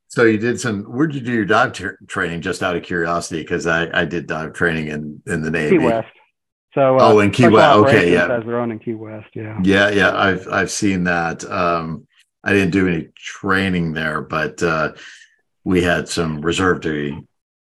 [0.07, 0.83] so you did some.
[0.83, 2.41] Where'd you do your dive tra- training?
[2.41, 5.77] Just out of curiosity, because I I did dive training in in the Navy.
[5.77, 6.07] Key West.
[6.75, 7.75] So uh, Oh, in Key West.
[7.77, 8.27] Okay, yeah.
[8.27, 9.29] has their own in Key West.
[9.33, 9.57] Yeah.
[9.63, 11.43] Yeah, yeah, I've I've seen that.
[11.49, 12.05] Um,
[12.43, 14.93] I didn't do any training there, but uh,
[15.63, 17.17] we had some reserve duty,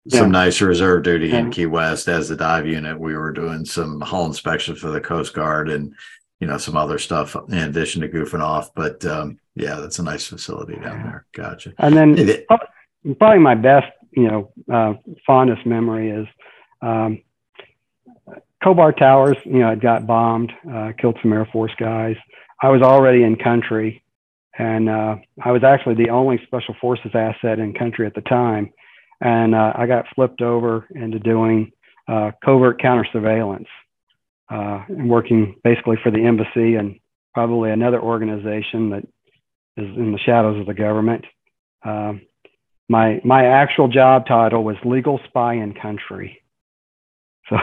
[0.08, 0.32] some Yeah.
[0.44, 2.98] nice reserve duty in Key West as the dive unit.
[2.98, 5.92] We were doing some hull inspections for the Coast Guard and
[6.38, 8.72] you know some other stuff in addition to goofing off.
[8.74, 11.02] But um, yeah, that's a nice facility down Yeah.
[11.02, 11.26] there.
[11.34, 11.72] Gotcha.
[11.78, 12.46] And then th-
[13.18, 14.94] probably my best, you know, uh,
[15.26, 16.26] fondest memory is
[16.80, 17.20] um,
[18.62, 19.36] Khobar Towers.
[19.44, 22.16] You know, it got bombed, uh, killed some Air Force guys.
[22.62, 24.02] I was already in country,
[24.58, 28.72] and uh, I was actually the only Special Forces asset in country at the time.
[29.20, 31.72] And uh, I got flipped over into doing
[32.08, 33.68] uh, covert counter surveillance
[34.50, 36.98] uh, and working basically for the embassy and
[37.34, 39.04] probably another organization that
[39.76, 41.24] is in the shadows of the government.
[41.84, 42.22] Um,
[42.88, 46.42] my my actual job title was legal spy in country.
[47.48, 47.56] So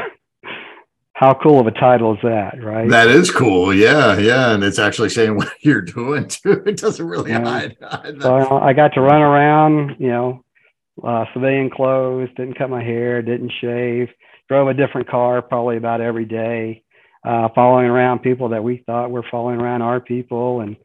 [1.18, 2.88] how cool of a title is that, right?
[2.88, 3.74] That is cool.
[3.74, 6.62] Yeah, yeah, and it's actually saying what you're doing too.
[6.68, 7.44] It doesn't really Yeah.
[7.44, 7.78] hide.
[7.82, 8.60] hide so.
[8.60, 10.44] I, got to run around, you know,
[11.04, 14.10] uh, civilian clothes, didn't cut my hair, didn't shave,
[14.48, 16.84] drove a different car probably about every day,
[17.26, 20.78] uh, following around people that we thought were following around our people and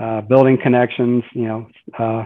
[0.00, 1.66] uh, building connections, you know,
[1.98, 2.24] uh,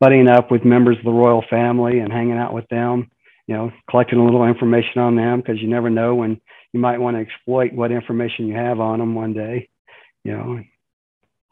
[0.00, 3.10] buddying up with members of the royal family and hanging out with them,
[3.48, 6.40] you know, collecting a little information on them because you never know when
[6.72, 9.68] you might want to exploit what information you have on them one day,
[10.24, 10.62] you know.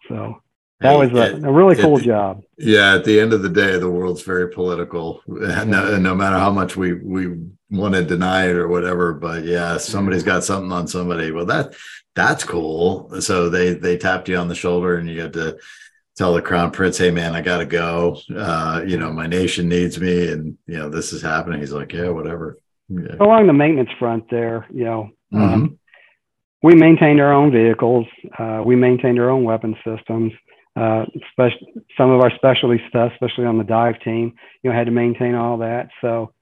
[0.08, 0.42] So
[0.80, 2.42] that was a, it- a really it- cool job.
[2.58, 5.22] Yeah, at the end of the day, the world's very political.
[5.26, 7.38] No, no matter how much we we
[7.70, 11.32] want to deny it or whatever, but yeah, somebody's got something on somebody.
[11.32, 11.74] Well, that
[12.14, 13.20] that's cool.
[13.20, 15.58] So they they tapped you on the shoulder, and you had to
[16.16, 18.18] tell the crown prince, "Hey, man, I got to go.
[18.34, 21.92] Uh, you know, my nation needs me, and you know this is happening." He's like,
[21.92, 22.56] "Yeah, whatever."
[22.88, 23.16] Yeah.
[23.20, 25.40] along the maintenance front there, you know, Mhm.
[25.40, 25.78] um,
[26.62, 28.06] we maintained our own vehicles.
[28.38, 30.32] Uh, we maintained our own weapon systems.
[30.74, 31.06] Uh,
[31.96, 35.34] some of our specialty stuff, especially on the dive team, you know, had to maintain
[35.34, 35.88] all that.
[36.00, 36.32] So,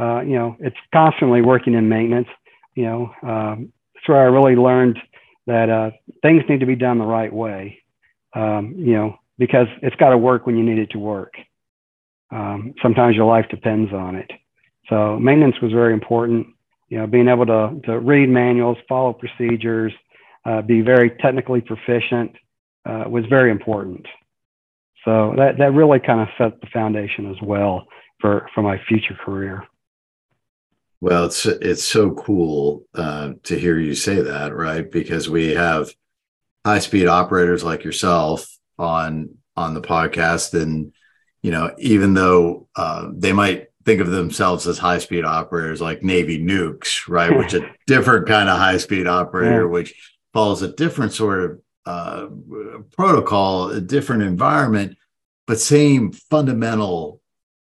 [0.00, 2.28] uh, you know, it's constantly working in maintenance.
[2.74, 4.98] You know, um, that's where I really learned
[5.46, 5.90] that uh,
[6.22, 7.78] things need to be done the right way.
[8.34, 11.34] Um, you know, because it's got to work when you need it to work.
[12.32, 14.30] Um, sometimes your life depends on it.
[14.88, 16.46] So maintenance was very important.
[16.88, 19.92] You know, being able to, to read manuals, follow procedures,
[20.44, 22.32] uh, be very technically proficient
[22.84, 24.06] uh, was very important.
[25.04, 27.86] So that, that really kind of set the foundation as well
[28.20, 29.66] for, for my future career.
[31.00, 34.90] Well, it's it's so cool uh, to hear you say that, right?
[34.90, 35.94] Because we have
[36.64, 40.94] high speed operators like yourself on on the podcast, and
[41.42, 46.02] you know, even though uh, they might think of themselves as high speed operators, like
[46.02, 47.36] Navy nukes, right?
[47.36, 49.68] which a different kind of high speed operator, Yeah.
[49.68, 49.94] which
[50.32, 52.26] follows a different sort of uh,
[52.96, 54.96] protocol, a different environment,
[55.46, 57.20] but same fundamental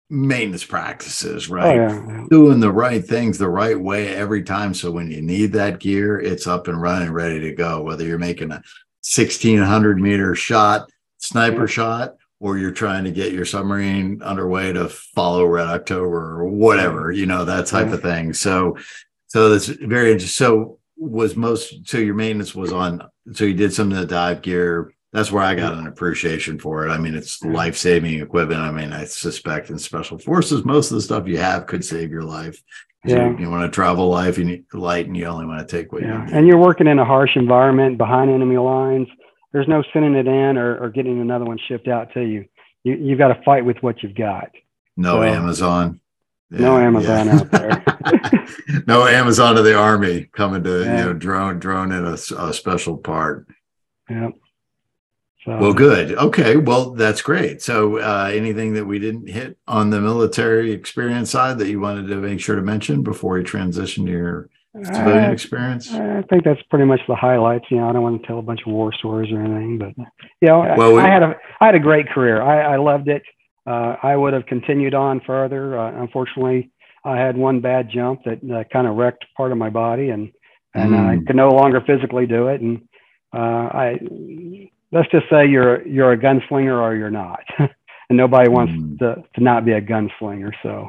[0.09, 1.75] maintenance practices, Oh, right?
[1.77, 2.25] yeah.
[2.31, 4.75] doing the right things the right way every time.
[4.75, 7.83] So when you need that gear, it's up and running, ready to go.
[7.83, 8.63] Whether you're making a
[9.03, 11.67] 1600 meter shot, sniper Yeah.
[11.67, 17.05] shot, or you're trying to get your submarine underway to follow Red October or whatever,
[17.05, 17.21] mm-hmm.
[17.21, 18.09] you know, that type of mm-hmm.
[18.09, 18.33] thing.
[18.35, 18.77] So,
[19.29, 20.45] so that's very interesting.
[20.45, 24.43] So was most, so your maintenance was on, so you did some of the dive
[24.43, 24.93] gear.
[25.13, 26.91] That's where I got an appreciation for it.
[26.91, 28.61] I mean, it's life saving equipment.
[28.61, 32.11] I mean, I suspect in special forces, most of the stuff you have could save
[32.11, 32.61] your life.
[33.05, 33.31] Yeah.
[33.31, 35.93] You, you want to travel life, you need light, and you only want to take
[35.93, 36.19] what Yeah.
[36.19, 36.35] you need.
[36.35, 39.07] And you're working in a harsh environment behind enemy lines.
[39.53, 42.47] There's no sending it in or, or getting another one shipped out to you.
[42.85, 44.51] You, you've got to fight with what you've got.
[44.97, 46.01] no so- Amazon.
[46.51, 47.35] no Amazon yeah.
[47.35, 48.85] out there.
[48.87, 50.99] no Amazon of the army coming to yeah.
[50.99, 53.47] you know drone drone in a, a special part.
[54.11, 54.33] Yep.
[55.45, 56.13] So, well, good.
[56.13, 56.57] Okay.
[56.57, 57.63] Well, that's great.
[57.63, 62.07] So, uh, anything that we didn't hit on the military experience side that you wanted
[62.09, 65.93] to make sure to mention before we transition to your civilian uh, experience?
[65.93, 67.67] I think that's pretty much the highlights.
[67.71, 69.95] You know, I don't want to tell a bunch of war stories or anything, but
[70.41, 72.43] you know, well, I, we, I had a I had a great career.
[72.43, 73.23] I, I loved it.
[73.67, 75.79] Uh, I would have continued on further.
[75.79, 76.71] Uh, unfortunately,
[77.05, 80.33] I had one bad jump that uh, kind of wrecked part of my body, and
[80.75, 81.21] and mm.
[81.21, 82.61] I could no longer physically do it.
[82.61, 82.89] And
[83.35, 83.99] uh, I
[84.91, 88.99] let's just say you're you're a gunslinger or you're not, and nobody wants mm.
[88.99, 90.53] to to not be a gunslinger.
[90.63, 90.89] So,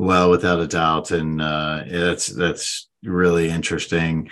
[0.00, 4.30] well, without a doubt, and uh, that's that's really interesting.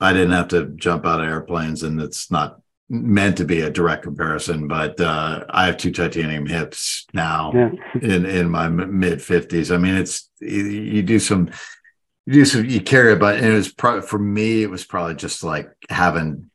[0.00, 3.70] I didn't have to jump out of airplanes, and it's not meant to be a
[3.70, 7.70] direct comparison, but uh, I have two titanium hips now yeah.
[8.00, 9.72] in in my mid fifties.
[9.72, 11.50] I mean, it's you, you, do some,
[12.24, 15.16] you do some, you carry it, but it was probably for me, it was probably
[15.16, 16.50] just like having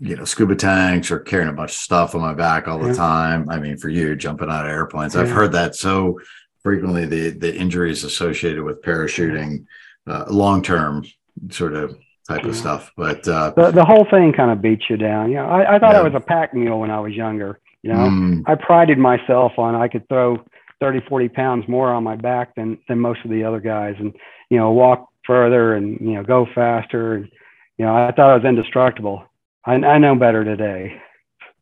[0.00, 2.88] you know, scuba tanks or carrying a bunch of stuff on my back all the
[2.88, 2.94] yeah.
[2.94, 3.48] time.
[3.48, 5.20] I mean, for you jumping out of airplanes, yeah.
[5.20, 6.18] I've heard that so
[6.64, 7.06] frequently.
[7.06, 9.66] The the injuries associated with parachuting,
[10.06, 11.04] uh, long term
[11.50, 11.96] sort of
[12.28, 12.48] type yeah.
[12.48, 12.92] of stuff.
[12.96, 15.30] But uh, the the whole thing kind of beats you down.
[15.30, 17.60] You know, I, I thought I was a pack mule when I was younger.
[17.82, 18.42] You know, mm.
[18.46, 20.42] I prided myself on I could throw
[20.80, 24.14] 30, 40 pounds more on my back than than most of the other guys, and
[24.50, 27.14] you know, walk further and you know, go faster.
[27.14, 27.30] And
[27.78, 29.24] you know, I thought I was indestructible
[29.64, 31.00] I, I know better today.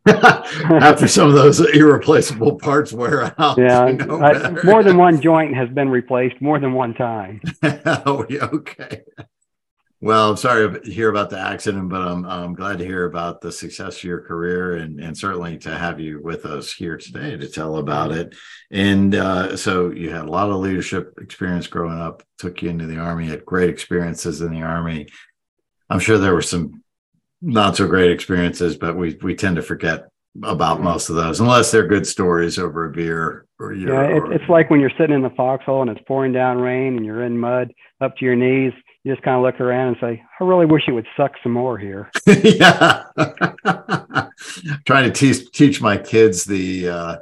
[0.07, 3.57] After some of those irreplaceable parts wear out.
[3.57, 7.41] Yeah, you know more than one joint has been replaced more than one time.
[7.63, 9.03] oh, okay.
[10.01, 13.41] Well, I'm sorry to hear about the accident, but I'm, I'm glad to hear about
[13.41, 17.37] the success of your career and, and certainly to have you with us here today
[17.37, 18.35] to tell about it.
[18.73, 22.89] And uh, so you had a lot of leadership experience growing up, took you into
[22.89, 25.07] the Army, had great experiences in the Army.
[25.89, 26.83] I'm sure there were some
[27.43, 30.09] not so great experiences, but we we tend to forget
[30.45, 34.17] about most of those unless they're good stories over a beer or you know, yeah
[34.17, 37.05] it, it's like when you're sitting in the foxhole and it's pouring down rain and
[37.05, 38.73] you're in mud up to your knees
[39.05, 41.53] you just kind of look around and say i really wish it would suck some
[41.53, 42.11] more here.
[42.27, 43.05] Yeah.
[44.87, 47.17] Trying to teach teach my kids the uh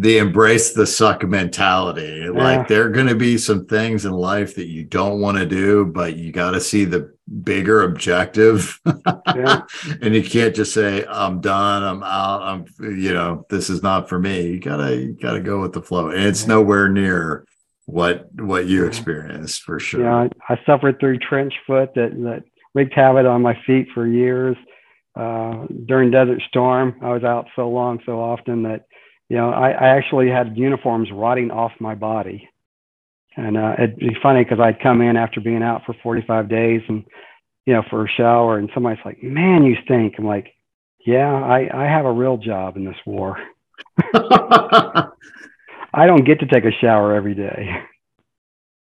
[0.00, 2.22] the embrace the suck mentality.
[2.24, 2.30] Yeah.
[2.30, 5.44] Like there are going to be some things in life that you don't want to
[5.44, 8.80] do, but you got to see the bigger objective.
[8.86, 9.60] Yeah.
[10.00, 14.08] and you can't just say, I'm done, I'm out, I'm, you know, this is not
[14.08, 14.46] for me.
[14.46, 16.08] You gotta, you gotta go with the flow.
[16.08, 16.54] And it's yeah.
[16.54, 17.44] nowhere near
[17.84, 20.04] what, what you experienced for sure.
[20.04, 20.28] Yeah.
[20.48, 24.56] I, I suffered through trench foot that, that wreaked havoc on my feet for years.
[25.14, 28.86] Uh, during Desert Storm, I was out so long, so often that
[29.30, 32.50] you know, I, I actually had uniforms rotting off my body.
[33.36, 36.82] And uh, it'd be funny because I'd come in after being out for 45 days
[36.88, 37.04] and,
[37.64, 40.16] you know, for a shower, and somebody's like, man, you stink.
[40.18, 40.52] I'm like,
[41.06, 43.38] yeah, I, I have a real job in this war.
[44.14, 45.06] I
[46.06, 47.70] don't get to take a shower every day.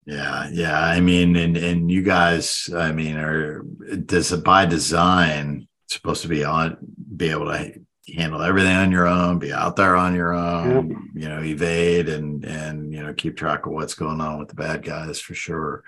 [0.05, 0.79] Yeah, yeah.
[0.79, 3.63] I mean, and and you guys, I mean, are
[4.05, 6.77] does it by design supposed to be on
[7.15, 10.99] be able to handle everything on your own, be out there on your own, yep.
[11.15, 14.55] you know, evade and and you know keep track of what's going on with the
[14.55, 15.83] bad guys for sure.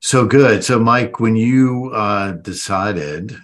[0.00, 0.62] So good.
[0.64, 3.36] So Mike, when you uh, decided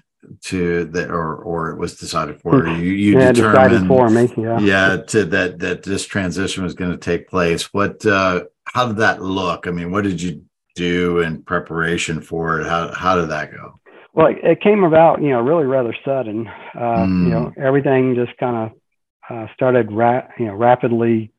[0.42, 4.58] to that or or it was decided for you, you yeah, determined for me, yeah.
[4.60, 7.72] yeah, to that that this transition was going to take place.
[7.72, 9.66] What uh how did that look?
[9.66, 10.44] I mean, what did you
[10.76, 12.66] do in preparation for it?
[12.66, 13.80] How how did that go?
[14.12, 16.48] Well, it, came about, you know, really rather sudden.
[16.74, 17.24] Uh, mm.
[17.24, 18.72] You know, everything just kind of
[19.30, 21.32] uh, started, ra- you know, rapidly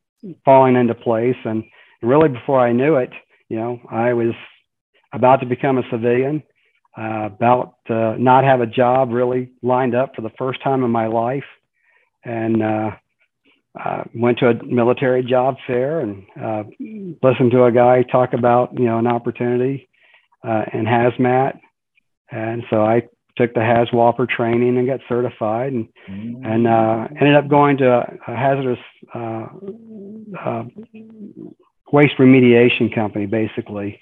[0.45, 1.63] falling into place, and
[2.01, 3.11] really before I knew it,
[3.49, 4.33] you know, I was
[5.13, 6.43] about to become a civilian,
[6.97, 10.91] uh, about to not have a job really lined up for the first time in
[10.91, 11.43] my life,
[12.23, 12.91] and uh,
[13.83, 16.63] uh, went to a military job fair and uh,
[17.23, 19.89] listened to a guy talk about you know an opportunity
[20.43, 21.59] uh, in hazmat
[22.31, 23.03] and so I
[23.37, 26.45] took the HAZWOPER training and got certified and, mm-hmm.
[26.45, 28.79] and uh, ended up going to a, hazardous
[29.13, 29.45] uh,
[30.39, 30.63] uh,
[31.91, 33.99] waste remediation company, basically,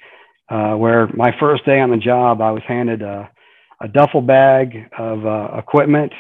[0.50, 3.30] uh, where my first day on the job, I was handed a,
[3.82, 6.12] a duffel bag of uh, equipment,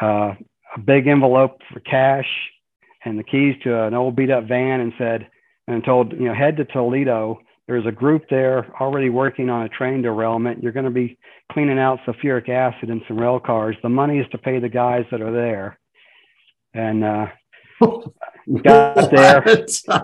[0.00, 0.34] uh,
[0.74, 2.28] a big envelope for cash,
[3.04, 5.28] and the keys to an old beat up van and said,
[5.68, 7.38] and told, you know, head to Toledo
[7.72, 10.62] there's a group there already working on a train derailment.
[10.62, 11.18] You're going to be
[11.50, 13.76] cleaning out sulfuric acid in some rail cars.
[13.82, 15.78] The money is to pay the guys that are there.
[16.74, 17.26] And uh,
[18.62, 19.42] got there.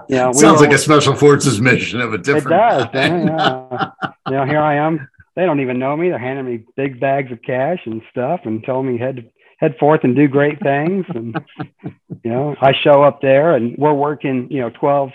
[0.08, 2.46] You know, Sounds were, like a special forces mission of a different.
[2.46, 2.88] It does.
[2.94, 3.90] yeah.
[4.28, 5.06] you know, here I am.
[5.36, 6.08] They don't even know me.
[6.08, 10.00] They're handing me big bags of cash and stuff, and telling me head head forth
[10.04, 11.04] and do great things.
[11.14, 11.38] And
[12.24, 14.48] you know, I show up there, and we're working.
[14.50, 15.10] You know, 12,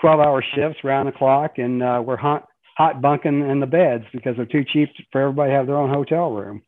[0.00, 2.46] 12 hour shifts round the clock, and uh, we're hot
[2.76, 5.90] hot bunking in the beds because they're too cheap for everybody to have their own
[5.90, 6.62] hotel room.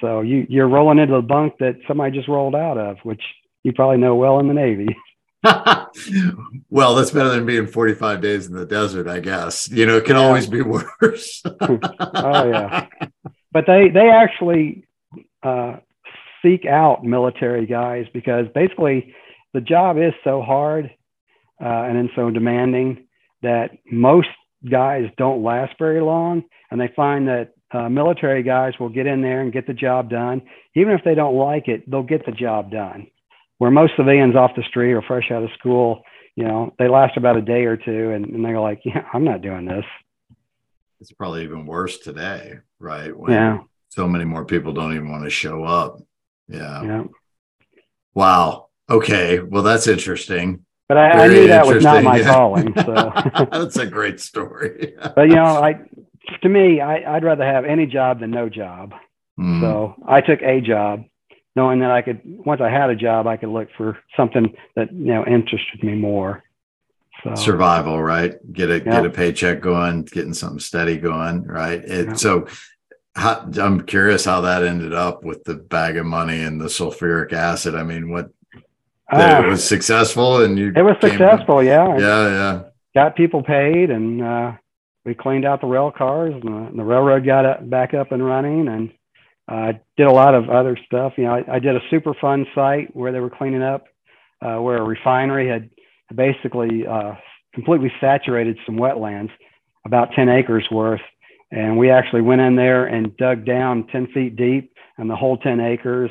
[0.00, 3.22] So you you're rolling into the bunk that somebody just rolled out of, which
[3.62, 4.88] you probably know well in the Navy.
[6.70, 9.68] well, that's better than being 45 days in the desert, I guess.
[9.70, 10.22] You know, it can yeah.
[10.22, 11.42] always be worse.
[11.60, 12.86] oh yeah.
[13.52, 14.86] But they they actually
[15.42, 15.76] uh,
[16.42, 19.14] seek out military guys because basically
[19.52, 20.90] the job is so hard
[21.60, 23.06] uh, and then so demanding
[23.42, 24.28] that most
[24.68, 29.20] guys don't last very long and they find that uh, military guys will get in
[29.20, 30.40] there and get the job done
[30.74, 33.06] even if they don't like it they'll get the job done
[33.58, 36.02] where most civilians off the street or fresh out of school,
[36.36, 39.24] you know, they last about a day or two and, and they're like, yeah, I'm
[39.24, 39.84] not doing this.
[41.00, 43.16] It's probably even worse today, right?
[43.16, 43.60] When yeah.
[43.90, 46.00] So many more people don't even want to show up.
[46.48, 46.82] Yeah.
[46.82, 47.04] Yeah.
[48.12, 48.68] Wow.
[48.90, 49.38] Okay.
[49.38, 50.64] Well, that's interesting.
[50.88, 52.32] But I, I knew that was not my yeah.
[52.32, 52.74] calling.
[52.74, 53.12] So
[53.50, 54.94] that's a great story.
[55.16, 55.80] but you know, I
[56.42, 58.92] to me, I, would rather have any job than no job.
[59.38, 59.60] Mm.
[59.60, 61.04] So I took a job
[61.56, 64.92] knowing that I could once I had a job, I could look for something that
[64.92, 66.42] you know interested me more.
[67.22, 68.34] So, Survival, right?
[68.52, 71.82] Get a get a paycheck going, getting something steady going, right?
[71.82, 72.46] It, So,
[73.14, 77.32] how, I'm curious how that ended up with the bag of money and the sulfuric
[77.32, 77.76] acid.
[77.76, 78.30] I mean, what
[79.12, 82.62] uh, it was successful, and you it was successful, yeah, yeah, yeah.
[82.94, 84.52] Got people paid, and uh,
[85.04, 88.24] we cleaned out the rail cars, and the, the railroad got up, back up and
[88.24, 88.92] running, and
[89.46, 91.14] I uh, did a lot of other stuff.
[91.16, 93.84] You know, I, I, did a Superfund site where they were cleaning up,
[94.40, 95.68] uh, where a refinery had
[96.14, 97.14] basically uh,
[97.52, 99.30] completely saturated some wetlands,
[99.84, 101.02] about 10 acres worth.
[101.50, 105.36] And we actually went in there and dug down 10 feet deep and the whole
[105.36, 106.10] 10 acres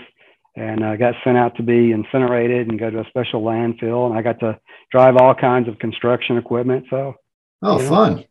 [0.56, 4.08] and uh, got sent out to be incinerated and go to a special landfill.
[4.08, 4.60] And I got to
[4.92, 6.86] drive all kinds of construction equipment.
[6.90, 7.16] So,
[7.62, 8.26] oh, you know, fun.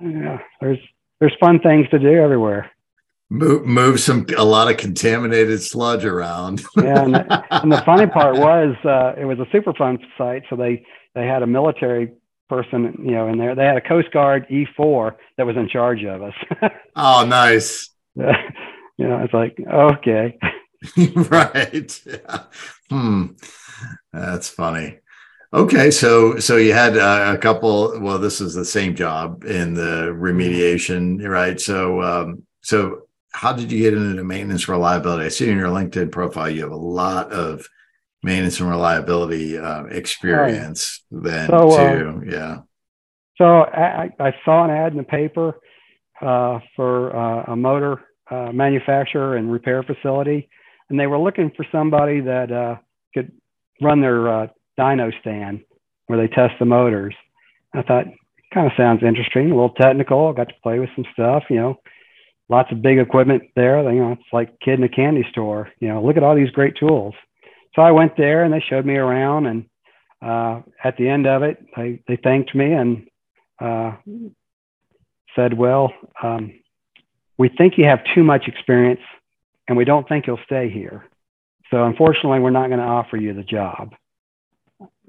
[0.00, 0.78] Yeah, there's,
[1.20, 2.70] there's fun things to do everywhere
[3.30, 6.64] move, move some a lot of contaminated sludge around.
[6.76, 10.56] yeah, and the, and the, funny part was uh, it was a Superfund site, so
[10.56, 12.12] they they had a military
[12.48, 13.54] person, you know, in there.
[13.54, 16.34] They had a Coast Guard E4 that was in charge of us.
[16.96, 17.90] oh, nice.
[18.14, 20.38] you know, it's like okay.
[21.30, 22.02] right.
[22.06, 22.42] Yeah.
[22.88, 23.32] Hmm.
[24.12, 25.00] That's funny.
[25.52, 27.98] Okay, so so you had uh, a couple.
[28.00, 31.60] Well, this is the same job in the remediation, right?
[31.60, 35.24] So um, so how did you get into maintenance reliability?
[35.24, 37.66] I see in your LinkedIn profile you have a lot of
[38.22, 41.02] maintenance and reliability uh, experience.
[41.10, 41.24] Right.
[41.24, 42.58] Then so, uh, too, uh, yeah.
[43.36, 45.60] So I, I, saw an ad in the paper
[46.22, 50.48] uh, for uh, a motor uh, manufacturer and repair facility,
[50.88, 52.80] and they were looking for somebody that
[53.14, 53.32] could
[53.80, 55.60] run their dyno stand
[56.06, 57.14] where they test the motors.
[57.74, 58.06] I thought,
[58.54, 60.28] kind of sounds interesting, a little technical.
[60.28, 61.80] I got to play with some stuff, you know
[62.48, 63.82] lots of big equipment there.
[63.92, 65.70] You know, it's like kid in a candy store.
[65.80, 67.14] You know, look at all these great tools.
[67.74, 69.66] So I went there and they showed me around, and
[70.22, 73.06] uh, at the end of it, they they thanked me and
[73.60, 73.96] uh,
[75.34, 76.52] said, "Well, um,
[77.38, 79.00] we think you have too much experience,
[79.68, 81.04] and we don't think you'll stay here.
[81.70, 83.94] So unfortunately, we're not going to offer you the job."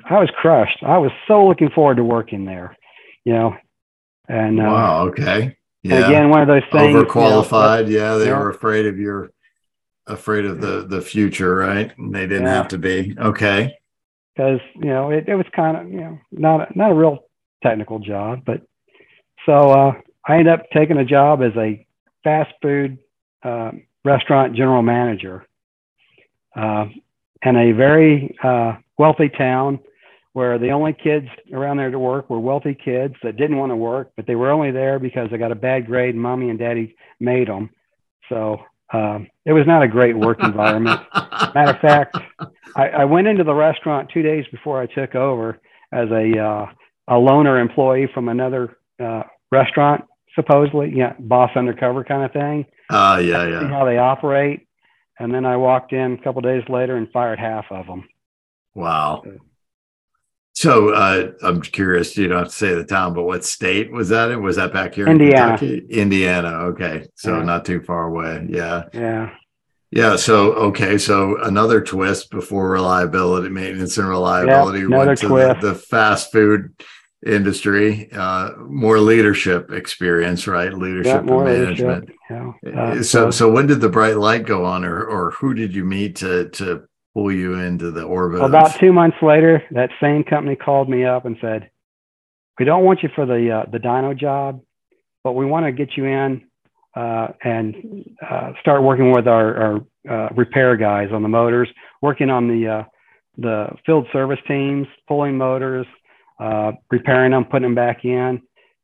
[0.06, 0.84] I was crushed.
[0.84, 2.78] I was so looking forward to working there,
[3.26, 3.56] you know.
[4.30, 6.08] And uh, wow, okay yeah.
[6.08, 6.96] Again, one of those things.
[6.96, 7.88] Overqualified.
[7.88, 8.40] You know, yeah, they yeah.
[8.40, 9.32] were afraid of your,
[10.06, 11.92] afraid of the the future, right?
[11.98, 12.56] And they didn't yeah.
[12.56, 13.16] have to be.
[13.18, 13.74] Okay.
[14.36, 17.20] Because you know it, it was kind of you know not a, not a real
[17.64, 18.62] technical job, but
[19.46, 19.94] so uh,
[20.26, 21.86] I ended up taking a job as a
[22.24, 23.00] fast food
[23.44, 23.72] uh,
[24.08, 25.46] restaurant general manager
[26.56, 26.86] uh,
[27.44, 29.80] in a very uh, wealthy town
[30.32, 33.76] where the only kids around there to work were wealthy kids that didn't want to
[33.76, 36.60] work, but they were only there because they got a bad grade and mommy and
[36.60, 37.70] daddy made them.
[38.30, 38.60] So
[38.94, 41.02] um, it was not a great work environment.
[41.56, 42.18] Matter of fact,
[42.76, 45.60] I, I, went into the restaurant two days before I took over
[45.92, 46.66] as a uh,
[47.10, 50.06] a loaner employee from another uh, restaurant,
[50.36, 52.66] supposedly, yeah, boss undercover kind of thing.
[52.90, 53.68] Uh, yeah, yeah.
[53.68, 54.68] How they operate,
[55.20, 58.08] and then I walked in a couple days later and fired half of them.
[58.74, 59.24] Wow.
[59.24, 59.38] So,
[60.54, 62.16] so uh, I'm curious.
[62.18, 64.42] You don't have to say the town, but what state was that in?
[64.42, 65.58] Was that back here Indiana.
[65.62, 66.50] in Indiana.
[66.70, 67.44] Okay, so yeah.
[67.44, 68.48] not too far away.
[68.50, 68.84] Yeah.
[68.94, 69.30] Yeah.
[69.92, 70.16] Yeah.
[70.16, 70.98] So okay.
[70.98, 76.74] So another twist before reliability, maintenance, and reliability yep, went to the, the, fast food
[77.26, 78.10] industry.
[78.12, 80.74] Uh, more leadership experience, right?
[80.74, 82.10] Leadership yeah, and management.
[82.30, 82.56] Leadership.
[82.64, 82.82] Yeah.
[82.82, 85.84] Uh, so so when did the bright light go on, or or who did you
[85.84, 88.42] meet to to pull you into the orbit?
[88.42, 91.70] About two months later, that same company called me up and said,
[92.60, 94.62] "We don't want you for the uh, the dyno job,
[95.24, 96.44] but we want to get you in
[96.98, 99.76] uh, and uh, start working with our, our
[100.10, 101.70] uh, repair guys on the motors,
[102.02, 102.84] working on the uh,
[103.38, 105.86] the field service teams, pulling motors,
[106.40, 108.42] uh, repairing them, putting them back in.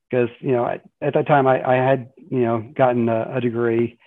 [0.09, 3.41] Because you know, at, at that time, I, I, had you know gotten a, a
[3.41, 3.97] degree,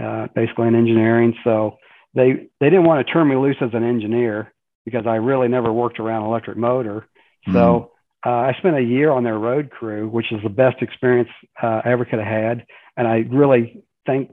[0.00, 1.78] uh, basically in engineering, so
[2.14, 4.52] they they didn't want to turn me loose as an engineer
[4.84, 7.06] because I really never worked around electric motor.
[7.46, 7.88] So mm
[8.26, 11.28] uh, I spent a year on their road crew, which is the best experience
[11.62, 12.66] uh, I ever could have had.
[12.96, 14.32] And I really think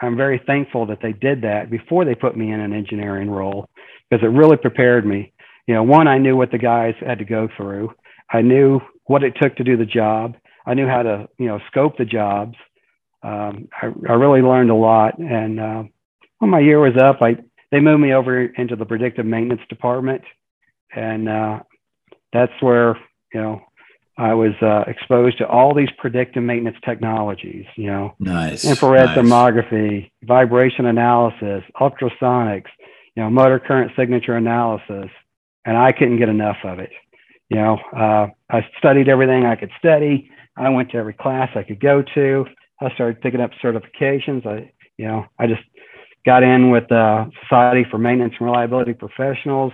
[0.00, 3.68] I'm very thankful that they did that before they put me in an engineering role
[4.08, 5.32] because it really prepared me.
[5.70, 7.94] You know, one, I knew what the guys had to go through.
[8.28, 10.34] I knew what it took to do the job.
[10.66, 12.56] I knew how to, you know, scope the jobs.
[13.22, 15.20] Um, I, I really learned a lot.
[15.20, 15.84] And uh,
[16.40, 17.36] when my year was up, I
[17.70, 20.22] they moved me over into the predictive maintenance department,
[20.92, 21.60] and uh,
[22.32, 22.98] that's where
[23.32, 23.62] you know
[24.18, 27.66] I was uh, exposed to all these predictive maintenance technologies.
[27.76, 29.18] You know, nice infrared nice.
[29.18, 32.70] thermography, vibration analysis, ultrasonics,
[33.14, 35.10] you know, motor current signature analysis,
[35.64, 36.90] and I couldn't get enough of it.
[37.48, 40.30] You know, uh, I studied everything I could study.
[40.56, 42.46] I went to every class I could go to.
[42.80, 44.46] I started picking up certifications.
[44.46, 45.62] I, you know, I just
[46.24, 49.72] got in with the Society for Maintenance and Reliability Professionals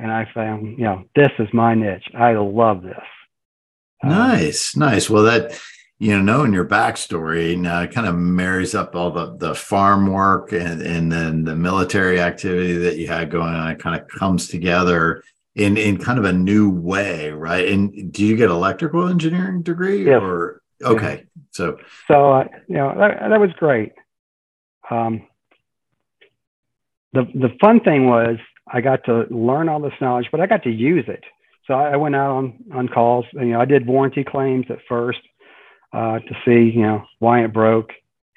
[0.00, 2.08] and I found, you know, this is my niche.
[2.18, 2.96] I love this.
[4.02, 5.10] Um, nice, um, nice.
[5.10, 5.60] Well, that
[6.00, 10.50] you know, knowing your backstory now kind of marries up all the the farm work
[10.50, 13.70] and and then the military activity that you had going on.
[13.70, 15.22] It kind of comes together
[15.54, 17.68] in in kind of a new way, right?
[17.68, 20.22] And do you get electrical engineering degree yes.
[20.22, 21.16] or okay?
[21.16, 21.42] Yeah.
[21.50, 21.78] So
[22.08, 23.92] so uh, you know that, that was great.
[24.90, 25.26] Um,
[27.12, 30.62] the the fun thing was I got to learn all this knowledge, but I got
[30.62, 31.24] to use it.
[31.66, 33.26] So I went out on, on calls.
[33.34, 35.20] And, you know, I did warranty claims at first
[35.92, 37.90] uh, to see, you know, why it broke.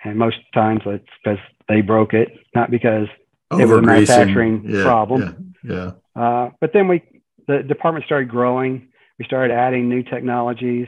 [0.04, 1.39] And most times it's because
[1.70, 3.08] they broke it, not because
[3.51, 5.56] it was a manufacturing yeah, problem.
[5.64, 5.91] Yeah.
[6.16, 6.22] yeah.
[6.22, 7.04] Uh, but then we,
[7.47, 8.89] the department started growing.
[9.20, 10.88] We started adding new technologies.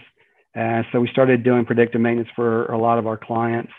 [0.53, 3.71] And so we started doing predictive maintenance for a lot of our clients.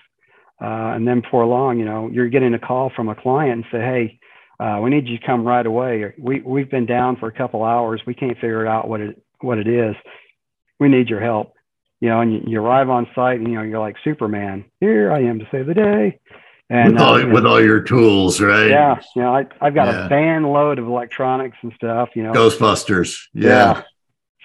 [0.60, 3.64] Uh, and then before long, you know, you're getting a call from a client and
[3.70, 4.20] say, hey,
[4.58, 6.14] uh, we need you to come right away.
[6.18, 8.00] We, we've been down for a couple hours.
[8.06, 9.94] We can't figure out what it, what it is.
[10.80, 11.52] We need your help.
[12.00, 14.64] You know, and you, you arrive on site and, you know, you're like Superman.
[14.80, 16.20] Here I am to save the day.
[16.68, 18.68] And with all, uh, with all your tools, right?
[18.68, 19.00] Yeah.
[19.14, 20.06] You know, I, I've got yeah.
[20.06, 22.32] a van load of electronics and stuff, you know.
[22.32, 23.18] Ghostbusters.
[23.32, 23.48] Yeah.
[23.48, 23.82] yeah.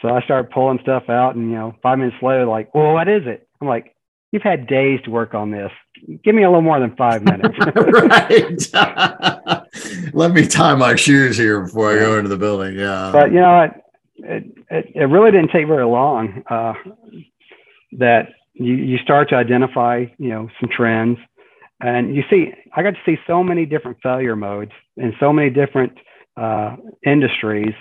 [0.01, 3.07] So I start pulling stuff out and, you know, five minutes later, like, well, what
[3.07, 3.47] is it?
[3.59, 3.95] I'm like,
[4.31, 5.71] you've had days to work on this.
[6.23, 7.57] Give me a little more than five minutes.
[8.73, 9.63] right.
[10.13, 12.77] Let me tie my shoes here before I go into the building.
[12.77, 13.09] Yeah.
[13.11, 13.69] But you know,
[14.17, 16.73] it, it, it really didn't take very long uh,
[17.99, 21.17] that you, you start to identify, you know, some trends.
[21.79, 25.49] And you see, I got to see so many different failure modes in so many
[25.49, 25.93] different
[26.37, 26.75] uh,
[27.05, 27.73] industries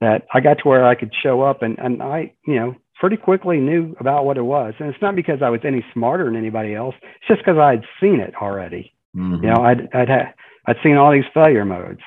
[0.00, 3.16] that I got to where I could show up and, and I, you know, pretty
[3.16, 4.74] quickly knew about what it was.
[4.78, 6.94] And it's not because I was any smarter than anybody else.
[7.02, 8.92] It's just because I'd seen it already.
[9.16, 9.44] Mm-hmm.
[9.44, 10.32] You know, I'd, I'd, ha-
[10.66, 12.00] I'd seen all these failure modes.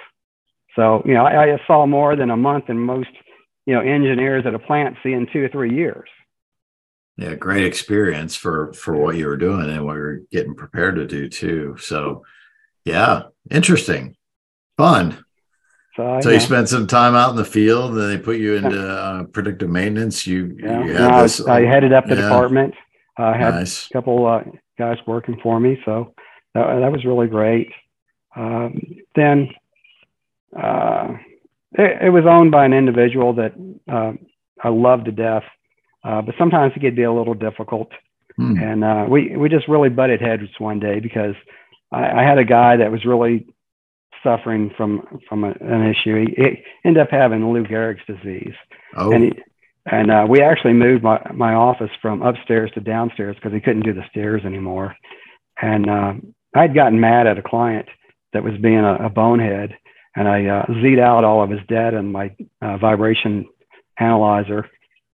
[0.75, 3.09] So, you know, I, I saw more than a month than most,
[3.65, 6.09] you know, engineers at a plant see in two or three years.
[7.17, 11.07] Yeah, great experience for for what you were doing and what you're getting prepared to
[11.07, 11.75] do too.
[11.79, 12.23] So,
[12.85, 14.15] yeah, interesting,
[14.77, 15.23] fun.
[15.95, 18.79] So, so you spent some time out in the field, and they put you into
[18.79, 20.27] uh, predictive maintenance.
[20.27, 20.83] You, yeah.
[20.83, 22.21] you had this, I, I, headed up the yeah.
[22.21, 22.75] department.
[23.17, 23.87] I had nice.
[23.87, 24.43] a couple uh,
[24.77, 26.13] guys working for me, so
[26.53, 27.71] that, that was really great.
[28.35, 28.79] Um,
[29.15, 29.49] then
[30.55, 31.15] uh,
[31.73, 33.53] it, it, was owned by an individual that
[33.91, 34.13] uh,
[34.63, 35.43] I loved to death,
[36.07, 37.91] uh, but sometimes it could be a little difficult.
[38.37, 38.57] Hmm.
[38.57, 41.35] And uh, we we just really butted heads one day because
[41.91, 43.47] I, I had a guy that was really
[44.23, 46.25] suffering from from a, an issue.
[46.25, 48.53] He, he, ended up having Lou Gehrig's disease,
[48.95, 49.11] oh.
[49.11, 49.31] and he,
[49.85, 53.85] and uh, we actually moved my my office from upstairs to downstairs because he couldn't
[53.85, 54.95] do the stairs anymore.
[55.61, 56.13] And uh,
[56.55, 57.87] I'd gotten mad at a client
[58.33, 59.75] that was being a, a bonehead,
[60.15, 63.47] and I uh, z'd out all of his data in my uh, vibration
[63.99, 64.69] analyzer.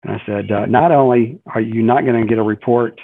[0.04, 3.00] And I said, uh, not only are you not going to get a report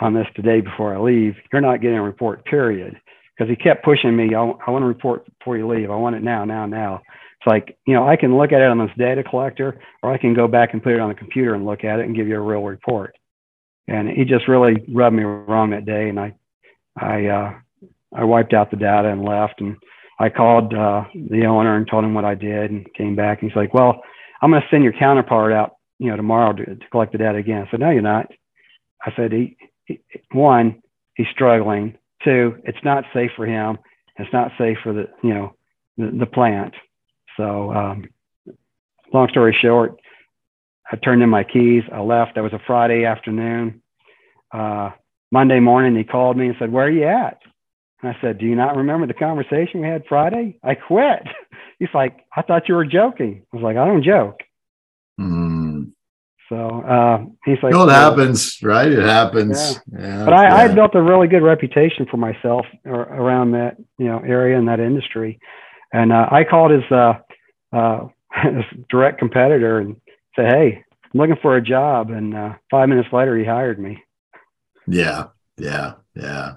[0.00, 3.00] on this today before I leave, you're not getting a report, period
[3.36, 4.34] because he kept pushing me.
[4.34, 5.90] I, I want to report before you leave.
[5.90, 7.02] I want it now, now, now.
[7.40, 10.18] It's like, you know, I can look at it on this data collector, or I
[10.18, 12.28] can go back and put it on the computer and look at it and give
[12.28, 13.16] you a real report.
[13.88, 16.34] And he just really rubbed me wrong that day, and I,
[16.96, 17.54] I, uh,
[18.14, 19.60] I wiped out the data and left.
[19.60, 19.76] And
[20.20, 23.42] I called uh, the owner and told him what I did, and came back.
[23.42, 24.02] And he's like, "Well,
[24.40, 27.38] I'm going to send your counterpart out, you know, tomorrow to, to collect the data
[27.38, 28.30] again." Said, "No, you're not."
[29.04, 30.00] I said, he, he,
[30.32, 30.82] "One,
[31.14, 31.96] he's struggling.
[32.24, 33.78] Two, it's not safe for him.
[34.16, 35.54] It's not safe for the, you know,
[35.96, 36.74] the, the plant."
[37.36, 38.04] So, um,
[39.12, 40.00] long story short,
[40.90, 41.84] I turned in my keys.
[41.92, 42.34] I left.
[42.34, 43.82] That was a Friday afternoon.
[44.52, 44.90] Uh,
[45.30, 47.38] Monday morning, he called me and said, "Where are you at?"
[48.02, 50.58] I said, "Do you not remember the conversation we had Friday?
[50.62, 51.22] I quit."
[51.78, 54.40] He's like, "I thought you were joking." I was like, "I don't joke."
[56.52, 58.92] So uh, he's like, "No, it happens, right?
[58.92, 60.00] It happens." Yeah.
[60.00, 60.54] yeah but I, yeah.
[60.54, 64.66] I had built a really good reputation for myself around that you know area in
[64.66, 65.40] that industry,
[65.94, 67.14] and uh, I called his uh,
[67.72, 68.08] uh,
[68.42, 69.96] his direct competitor and
[70.36, 70.84] said, "Hey,
[71.14, 74.04] I'm looking for a job." And uh, five minutes later, he hired me.
[74.86, 76.56] Yeah, yeah, yeah.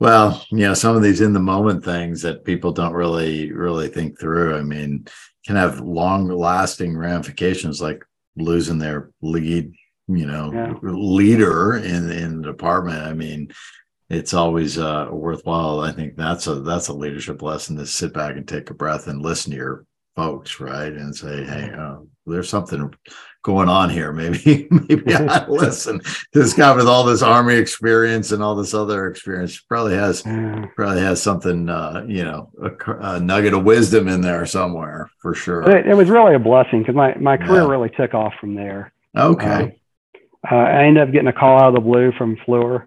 [0.00, 3.88] Well, you know, some of these in the moment things that people don't really really
[3.88, 4.54] think through.
[4.54, 5.06] I mean,
[5.46, 8.04] can have long lasting ramifications like
[8.36, 9.72] losing their lead,
[10.08, 10.74] you know, yeah.
[10.82, 13.02] leader in in the department.
[13.02, 13.52] I mean,
[14.10, 15.80] it's always uh, worthwhile.
[15.80, 19.06] I think that's a that's a leadership lesson to sit back and take a breath
[19.06, 20.92] and listen to your folks, right?
[20.92, 22.94] And say, hey, uh, there's something
[23.44, 24.12] going on here.
[24.12, 26.00] Maybe, maybe I listen.
[26.32, 31.00] This guy with all this army experience and all this other experience probably has probably
[31.00, 35.62] has something, uh, you know, a, a, nugget of wisdom in there somewhere for sure.
[35.70, 37.68] It, it was really a blessing because my my career yeah.
[37.68, 38.92] really took off from there.
[39.16, 39.78] Okay.
[40.50, 42.86] Uh, I ended up getting a call out of the blue from Fluor.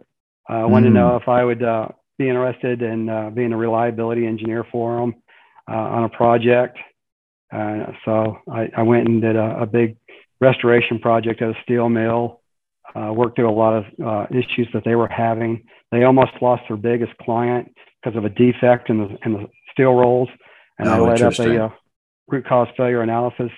[0.50, 0.94] Uh, wanted mm.
[0.94, 5.00] to know if I would uh, be interested in uh, being a reliability engineer for
[5.00, 5.16] them
[5.70, 6.78] uh, on a project.
[7.52, 9.96] Uh, so I, I, went and did a, a, big
[10.40, 12.42] restoration project at a steel mill.
[12.96, 15.62] Uh, worked through a lot of uh, issues that they were having.
[15.92, 17.70] They almost lost their biggest client
[18.02, 20.30] because of a defect in the in the steel rolls,
[20.80, 21.70] and oh, I led up a uh,
[22.28, 23.52] root cause failure analysis.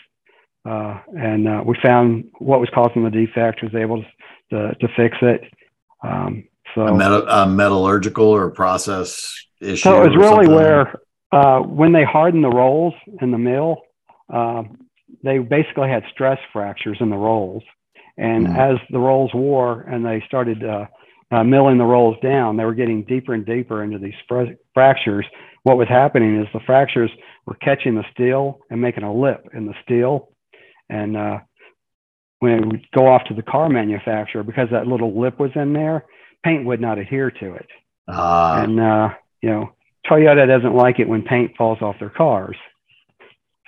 [0.65, 3.63] Uh, and uh, we found what was causing the defect.
[3.63, 4.03] Was able
[4.51, 5.41] to to, fix it.
[6.03, 9.77] Um, so a, meta, a metallurgical or process issue.
[9.77, 10.55] So it was really something.
[10.55, 10.99] where
[11.31, 13.81] uh, when they hardened the rolls in the mill,
[14.33, 14.63] uh,
[15.23, 17.63] they basically had stress fractures in the rolls.
[18.17, 18.57] And mm.
[18.57, 20.85] as the rolls wore and they started uh,
[21.31, 25.25] uh, milling the rolls down, they were getting deeper and deeper into these fra- fractures.
[25.63, 27.11] What was happening is the fractures
[27.45, 30.29] were catching the steel and making a lip in the steel.
[30.89, 31.39] And uh,
[32.39, 35.73] when it would go off to the car manufacturer, because that little lip was in
[35.73, 36.05] there,
[36.43, 37.67] paint would not adhere to it.
[38.07, 38.63] Ah.
[38.63, 39.09] And, uh,
[39.41, 39.73] you know,
[40.09, 42.55] Toyota doesn't like it when paint falls off their cars.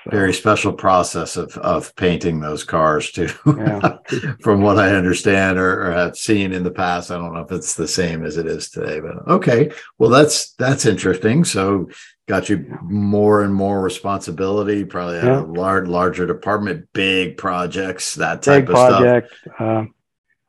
[0.04, 0.10] So.
[0.10, 3.98] Very special process of of painting those cars too, yeah.
[4.42, 7.12] from what I understand or, or, have seen in the past.
[7.12, 9.72] I don't know if it's the same as it is today, but okay.
[10.00, 11.44] Well, that's that's interesting.
[11.44, 11.88] So,
[12.28, 14.86] got you more and more responsibility.
[14.86, 15.42] Probably yeah.
[15.42, 19.62] a large larger department, big projects, that type big of project, stuff.
[19.62, 19.84] Uh,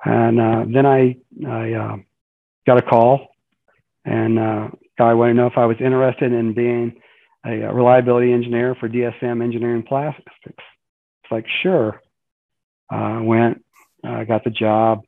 [0.06, 1.96] and uh, then I I uh,
[2.66, 3.28] got a call,
[4.06, 7.02] and uh, guy wanted to know if I was interested in being
[7.46, 10.32] a, reliability engineer for DSM Engineering Plastics.
[10.46, 12.00] It's like, sure.
[12.90, 13.64] I uh, went,
[14.06, 15.02] uh, got the job,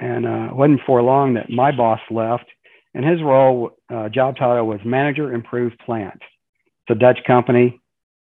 [0.00, 2.46] and uh, it wasn't for long that my boss left,
[2.94, 6.20] and his role, uh, job title was Manager Improved Plant.
[6.20, 7.80] It's a Dutch company,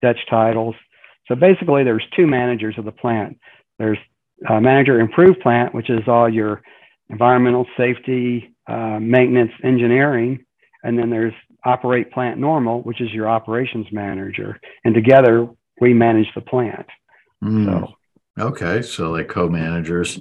[0.01, 0.75] Dutch titles.
[1.27, 3.37] So basically, there's two managers of the plant.
[3.77, 3.99] There's
[4.49, 6.61] uh, Manager Improved Plant, which is all your
[7.09, 10.45] environmental safety, uh, maintenance, engineering,
[10.83, 11.33] and then there's
[11.64, 14.60] operate plant normal, which is your operations manager.
[14.84, 15.47] And together
[15.80, 16.88] we manage the plant.
[17.43, 17.66] Mm.
[17.66, 17.93] So
[18.39, 20.20] Okay, so like co-managers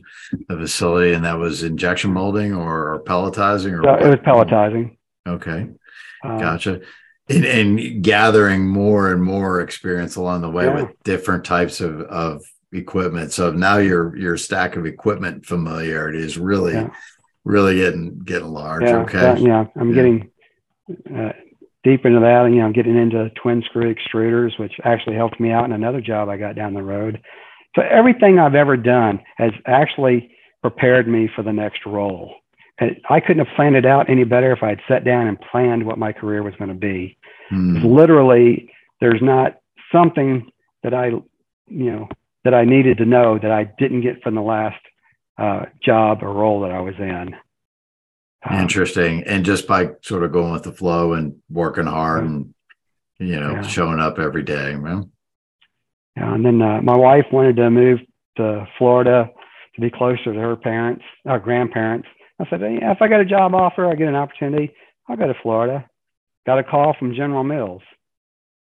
[0.49, 4.97] the facility, and that was injection molding or, pelletizing, or it was pelletizing.
[5.27, 5.69] Okay,
[6.25, 6.81] um, gotcha.
[7.31, 10.75] And, and, gathering more and more experience along the way yeah.
[10.75, 13.33] with different types of, of equipment.
[13.33, 16.89] So now your your stack of equipment familiarity is really yeah.
[17.45, 18.85] really getting getting large.
[18.85, 20.31] Yeah, okay, yeah, I'm getting
[21.15, 21.33] uh,
[21.85, 25.51] deep into that, and you know, getting into twin screw extruders, which actually helped me
[25.51, 27.21] out in another job I got down the road.
[27.77, 30.31] So everything I've ever done has actually
[30.63, 32.35] prepared me for the next role.
[32.81, 35.39] And I couldn't have planned it out any better if I had sat down and
[35.41, 37.17] planned what my career was going to be.
[37.53, 37.85] Mm.
[37.85, 38.71] Literally,
[39.01, 39.59] there's not
[39.93, 40.51] something
[40.83, 42.09] that I, you know,
[42.45, 44.81] that I needed to know that I didn't get from the last
[45.39, 47.35] uh, job or role that I was in.
[48.49, 49.25] Um, Interesting.
[49.25, 52.31] And just by sort of going with the flow and working hard Yeah.
[52.31, 52.55] and,
[53.19, 53.63] you know, Yeah.
[53.63, 55.11] showing up every day, man.
[56.17, 58.01] Yeah, and then uh, my wife wanted to move
[58.37, 59.31] to Florida
[59.75, 62.09] to be closer to her parents, our grandparents.
[62.41, 64.73] I said, yeah, if I got a job offer, I get an opportunity,
[65.09, 65.85] I'll go to Florida.
[66.47, 67.83] Got a call from General Mills.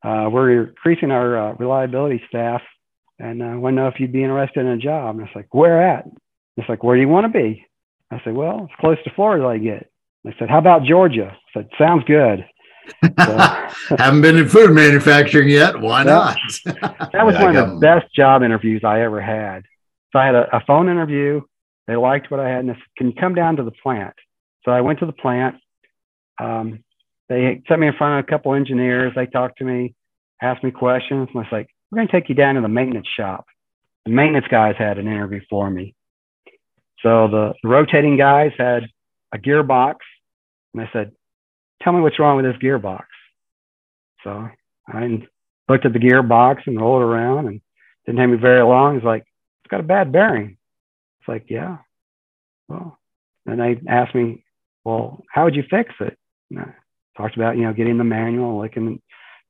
[0.03, 2.63] Uh, we're increasing our uh, reliability staff
[3.19, 5.17] and uh, want to know if you'd be interested in a job.
[5.19, 6.07] And it's like, where at?
[6.57, 7.65] It's like, where do you want to be?
[8.11, 9.91] I said, well, it's close to Florida as I get.
[10.25, 11.33] They said, how about Georgia?
[11.33, 12.45] I said, sounds good.
[13.99, 15.81] Haven't been in food manufacturing yet.
[15.81, 16.37] Why not?
[16.67, 19.63] That was Yeah, one of the best job interviews I ever had.
[20.13, 21.41] So I had a, a phone interview.
[21.87, 24.15] They liked what I had and they said, can you come down to the plant?
[24.65, 25.57] So I went to the plant.
[26.41, 26.85] Um,
[27.29, 29.13] they set me in front of a couple engineers.
[29.17, 29.95] They talked to me,
[30.43, 31.29] asked me questions.
[31.33, 33.47] And I was like, we're going to take you down to the maintenance shop.
[34.05, 35.95] The maintenance guys had an interview for me.
[37.03, 38.85] So the, the rotating guys had
[39.33, 39.97] a gearbox.
[40.75, 41.13] And I said,
[41.83, 43.05] tell me what's wrong with this gearbox.
[44.25, 44.49] So
[44.89, 45.27] I
[45.69, 47.61] looked at the gearbox and rolled around and
[48.05, 48.97] didn't take me very long.
[48.97, 49.25] It's like,
[49.63, 50.57] it's got a bad bearing.
[51.21, 51.79] It's like, yeah.
[52.69, 52.99] Well,
[53.45, 54.45] then they asked me,
[54.85, 56.17] well, how would you fix it?
[56.51, 56.75] And I
[57.17, 59.01] talked about, you know, getting the manual, looking,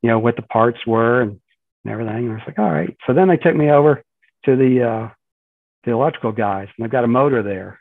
[0.02, 1.40] you know, what the parts were and,
[1.84, 2.16] and everything.
[2.16, 2.96] And I was like, all right.
[3.06, 4.02] So then they took me over
[4.44, 5.08] to the, uh,
[5.86, 7.78] the electrical guys and they've got a motor there.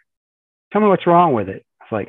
[0.72, 1.66] Tell me what's wrong with it.
[1.82, 2.08] It's like,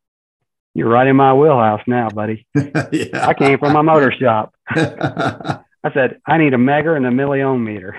[0.74, 2.46] you're right in my wheelhouse now, buddy.
[2.54, 3.26] yeah.
[3.26, 4.54] I came from a motor shop.
[4.68, 7.96] I said, I need a megger and a milliohm meter.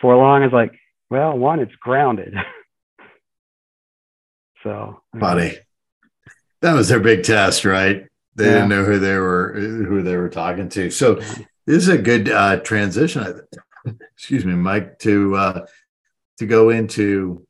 [0.00, 0.72] For long, it's like,
[1.10, 2.34] well, one, it's grounded.
[4.62, 5.58] so, Buddy.
[6.62, 8.06] That was their big test, right?
[8.36, 8.52] They Yeah.
[8.52, 10.90] didn't know who they were who they were talking to.
[10.90, 11.46] So this
[11.82, 13.40] is a good uh, transition.
[14.16, 15.66] Excuse me, Mike, to uh,
[16.38, 17.46] to go into.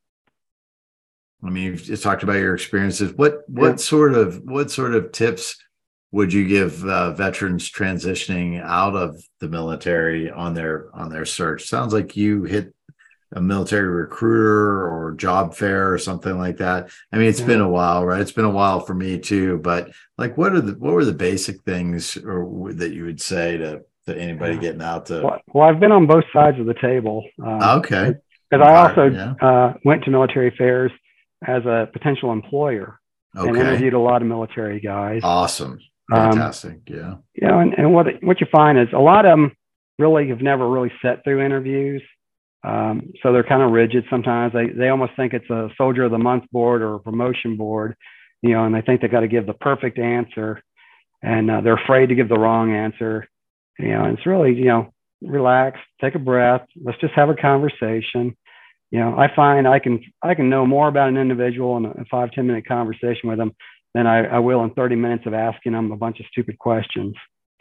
[1.43, 3.13] I mean, you've just talked about your experiences.
[3.15, 3.77] What what Yeah.
[3.77, 5.57] sort of what sort of tips
[6.13, 11.67] would you give uh, veterans transitioning out of the military on their on their search?
[11.69, 12.75] Sounds like you hit
[13.33, 16.91] a military recruiter or job fair or something like that.
[17.13, 17.47] I mean, it's Yeah.
[17.47, 18.21] been a while, right?
[18.21, 19.59] It's been a while for me too.
[19.59, 23.57] But like, what are the what were the basic things or that you would say
[23.59, 24.61] to to anybody Yeah.
[24.61, 25.23] getting out to?
[25.23, 27.25] well, well, I've been on both sides of the table.
[27.45, 28.15] Uh, Okay,
[28.51, 29.35] Because I also Yeah.
[29.41, 30.91] uh, went to military fairs
[31.47, 32.99] as a potential employer
[33.35, 35.21] and interviewed a lot of military guys.
[35.23, 35.79] awesome,
[36.13, 39.31] Um, fantastic, yeah, you know, and, and what what you find is a lot of
[39.31, 39.53] them
[39.99, 42.03] really have never really sat through interviews.
[42.65, 44.53] Um, so they're kind of rigid sometimes.
[44.53, 47.95] They they almost think it's a soldier of the month board or a promotion board,
[48.43, 50.61] you know, and they think they got to give the perfect answer,
[51.23, 53.27] and uh, they're afraid to give the wrong answer.
[53.83, 58.37] You know, it's really you know relax, take a breath, let's just have a conversation.
[58.91, 62.05] You know, I find I can I can know more about an individual in a
[62.11, 63.53] five ten minute conversation with them
[63.95, 67.15] than I, I will in 30 minutes of asking them a bunch of stupid questions.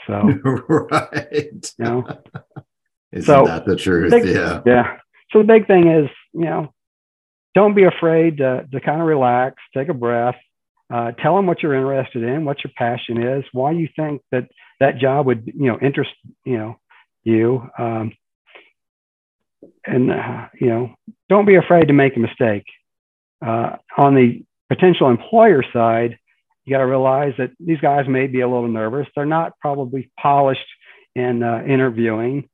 [0.05, 0.13] So,
[0.91, 1.73] right.
[1.79, 2.03] you know,
[3.11, 4.11] Isn't So, that the truth?
[4.11, 4.97] big- yeah, yeah.
[5.31, 6.73] So the big thing is, you know,
[7.55, 10.35] don't be afraid to, to kind of relax, take a breath,
[10.93, 14.47] uh, tell them what you're interested in, what your passion is, why you think that
[14.79, 16.11] that job would, you know, interest,
[16.45, 16.75] you know,
[17.23, 17.67] you.
[17.77, 18.13] Um,
[19.85, 20.95] and, uh, you know,
[21.29, 22.65] don't be afraid to make a mistake.
[23.45, 26.17] Uh, on the potential employer side,
[26.65, 29.07] you got to realize that these guys may be a little nervous.
[29.15, 30.67] They're not probably polished
[31.15, 32.49] in uh, interviewing.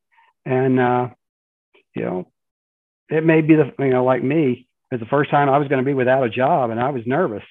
[0.45, 1.09] And, uh,
[1.95, 2.27] you know,
[3.09, 5.83] it may be the, you know, like me, it's the first time I was going
[5.83, 7.43] to be without a job and I was nervous,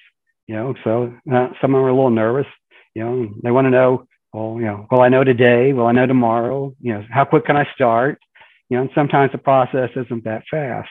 [0.47, 2.47] you know, so uh, some of them are a little nervous,
[2.93, 5.71] you know, they want to know, well, you know, will I know today?
[5.71, 6.75] Will I know tomorrow?
[6.81, 8.19] You know, how quick can I start?
[8.69, 10.89] You know, and sometimes the process isn't that fast.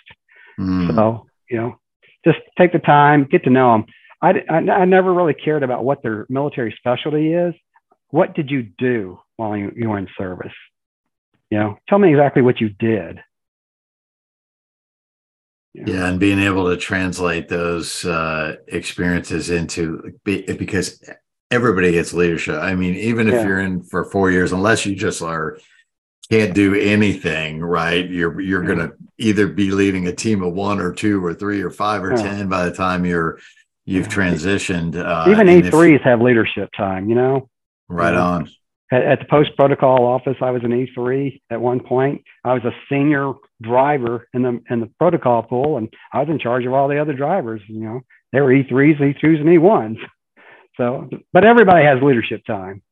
[0.58, 0.94] Mm.
[0.94, 1.76] So, you know,
[2.24, 3.84] just take the time, get to know them.
[4.22, 7.52] I, I, I never really cared about what their military specialty is.
[8.08, 10.54] What did you do while you, you were in service?
[11.50, 13.20] You know, tell me exactly what you did.
[15.74, 15.92] You know?
[15.92, 21.02] Yeah, and being able to translate those uh, experiences into because
[21.50, 22.56] everybody gets leadership.
[22.60, 23.46] I mean, even if Yeah.
[23.46, 25.58] you're in for four years, unless you just are
[26.30, 28.08] can't do anything, right?
[28.08, 28.68] You're you're Yeah.
[28.74, 32.10] gonna either be leading a team of one or two or three or five or
[32.12, 32.16] Yeah.
[32.22, 33.38] ten by the time you're
[33.86, 34.96] you've transitioned.
[34.96, 37.48] Uh, Even if- E3s have leadership time, you know?
[37.90, 38.48] right on.
[38.90, 42.22] At, at the post protocol office, I was an E3 at one point.
[42.44, 46.38] I was a senior driver in the in the protocol pool, and I was in
[46.38, 47.60] charge of all the other drivers.
[47.68, 48.00] You know,
[48.32, 49.98] they were E3s, E2s, and E1s.
[50.76, 52.82] So, but everybody has leadership time.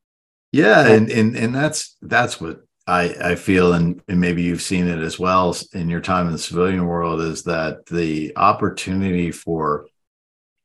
[0.52, 4.86] Yeah, and and and that's that's what I I feel, and and maybe you've seen
[4.86, 9.86] it as well in your time in the civilian world, is that the opportunity for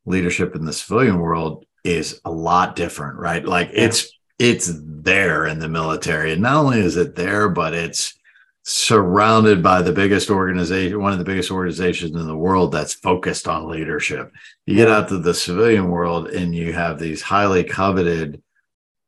[0.05, 3.45] leadership in the civilian world is a lot different, right?
[3.45, 3.85] Like yeah.
[3.85, 8.16] it's it's there in the military, and not only is it there, but it's
[8.69, 13.47] surrounded by the biggest organization, one of the biggest organizations in the world that's focused
[13.47, 14.29] on leadership.
[14.65, 18.43] You get out to the civilian world, and you have these highly coveted,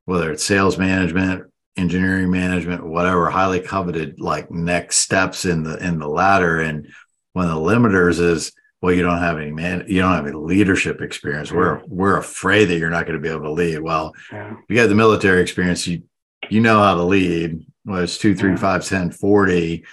[0.06, 1.44] whether it's sales management
[1.78, 6.62] engineering management whatever highly coveted like next steps in the in the ladder.
[6.62, 6.88] And
[7.34, 8.52] one of the limiters is
[8.82, 11.52] well you don't have any man you don't have any leadership experience.
[11.52, 13.80] We're we're afraid that you're not going to be able to lead.
[13.80, 14.56] Well yeah.
[14.68, 16.04] you got the military experience you
[16.50, 19.86] you know how to lead well it's two three five ten forty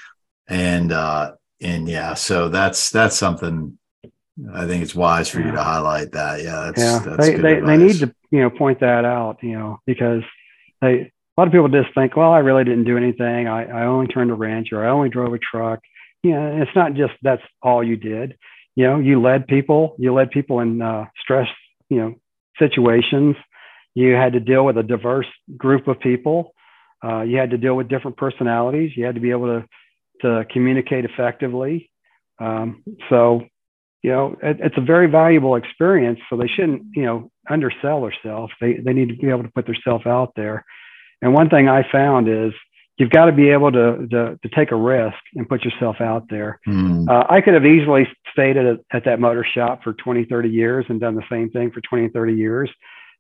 [0.49, 3.79] and uh and yeah so that's that's something
[4.55, 7.61] i think it's wise for you to highlight that yeah that's, yeah that's they they,
[7.61, 10.23] they need to you know point that out you know because
[10.81, 13.47] they a lot of people just think, well, I really didn't do anything.
[13.47, 15.81] I, I only turned a wrench or I only drove a truck.
[16.23, 18.39] You know, it's not just that's all you did.
[18.75, 21.49] You know, you led people, you led people in uh, stress,
[21.91, 22.15] you know,
[22.59, 23.37] situations.
[23.95, 25.27] You had to deal with a diverse
[25.57, 26.55] group of people.
[27.05, 28.93] Uh, you had to deal with different personalities.
[28.97, 29.65] You had to be able to,
[30.23, 31.91] to communicate effectively.
[32.41, 33.43] Um, so,
[34.03, 36.21] you know, it, it's a very valuable experience.
[36.29, 38.53] So they shouldn't, you know, undersell themselves.
[38.61, 40.65] They, they need to be able to put themselves out there.
[41.23, 42.53] And one thing I found is
[42.99, 46.25] you've got to be able to, to, to take a risk and put yourself out
[46.29, 46.61] there.
[46.67, 47.09] Mm.
[47.09, 50.49] Uh, I could have easily stayed at, a, at that motor shop for 20, 30
[50.49, 52.71] years and done the same thing for 20, 30 years.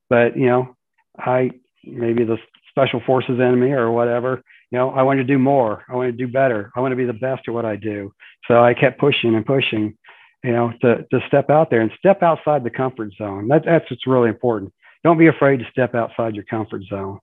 [0.09, 0.77] But, you know,
[1.18, 1.51] I
[1.85, 2.39] maybe the
[2.77, 5.85] special forces in me or whatever, you know, I want to do more.
[5.89, 6.70] I want to do better.
[6.77, 8.12] I want to be the best at what I do.
[8.47, 9.97] So I kept pushing and pushing,
[10.45, 13.49] you know, to, to step out there and step outside the comfort zone.
[13.49, 14.72] That, that's what's really important.
[15.05, 17.20] Don't be afraid to step outside your comfort zone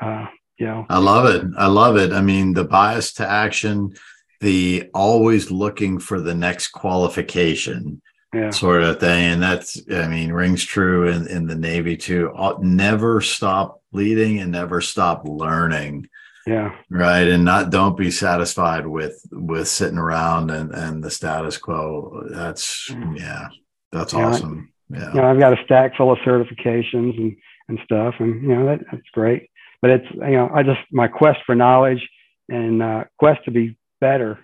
[0.00, 0.26] uh,
[0.58, 0.86] you know.
[0.88, 1.46] I love it.
[1.56, 2.12] I love it.
[2.12, 3.94] I mean, the bias to action,
[4.40, 8.02] the always looking for the next qualification.
[8.32, 8.50] Yeah.
[8.50, 13.20] sort of thing and that's i mean rings true in, in the navy too never
[13.20, 16.08] stop leading and never stop learning
[16.46, 21.58] yeah right and not don't be satisfied with with sitting around and and the status
[21.58, 23.18] quo that's mm.
[23.18, 23.48] yeah
[23.92, 27.36] that's yeah, awesome yeah you know, i've got a stack full of certifications and
[27.68, 29.50] and stuff and you know that, that's great
[29.82, 32.06] but it's you know I just my quest for knowledge
[32.48, 34.38] and uh, quest to be better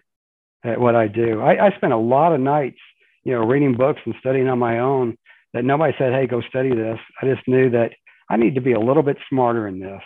[0.65, 1.41] at what I do.
[1.41, 2.79] I, I spent a lot of nights
[3.25, 5.17] you know reading books and studying on my own
[5.53, 6.99] that nobody said hey go study this.
[7.21, 7.93] I just knew that
[8.29, 10.03] I need to be a little bit smarter in this.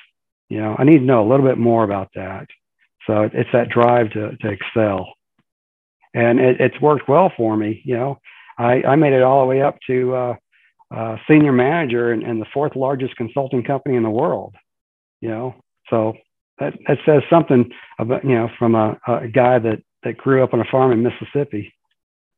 [0.49, 2.47] You know I need to know a little bit more about that.
[3.07, 5.14] So it's that drive to to excel,
[6.14, 7.83] and it, it's worked well for me.
[7.85, 8.21] You know
[8.59, 10.14] I I made it all the way up to.
[10.14, 10.35] Uh,
[10.93, 14.57] uh, senior manager and, and the fourth largest consulting company in the world
[15.21, 15.55] you know.
[15.89, 16.14] So
[16.59, 20.55] that, that says something about, you know, from a, a guy that, that grew up
[20.55, 21.73] on a farm in Mississippi.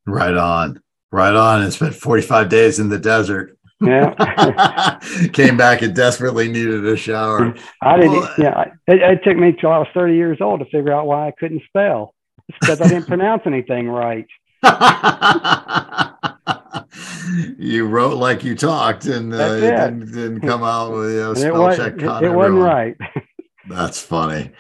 [0.06, 0.80] Right on.
[1.10, 1.62] Right on.
[1.62, 3.56] And spent 45 days in the desert.
[3.82, 4.98] Yeah.
[5.32, 7.54] Came back and desperately needed a shower.
[7.80, 8.64] I didn't, well, yeah.
[8.86, 11.32] It, it, took me till I was 30 years old to figure out why I
[11.32, 12.14] couldn't spell.
[12.48, 14.26] It's because I didn't pronounce anything right.
[17.58, 21.34] you wrote like you talked, and uh, it didn't, didn't, come out with you know,
[21.34, 21.94] spell it check.
[21.94, 22.96] It, it wasn't right.
[23.68, 24.52] that's funny.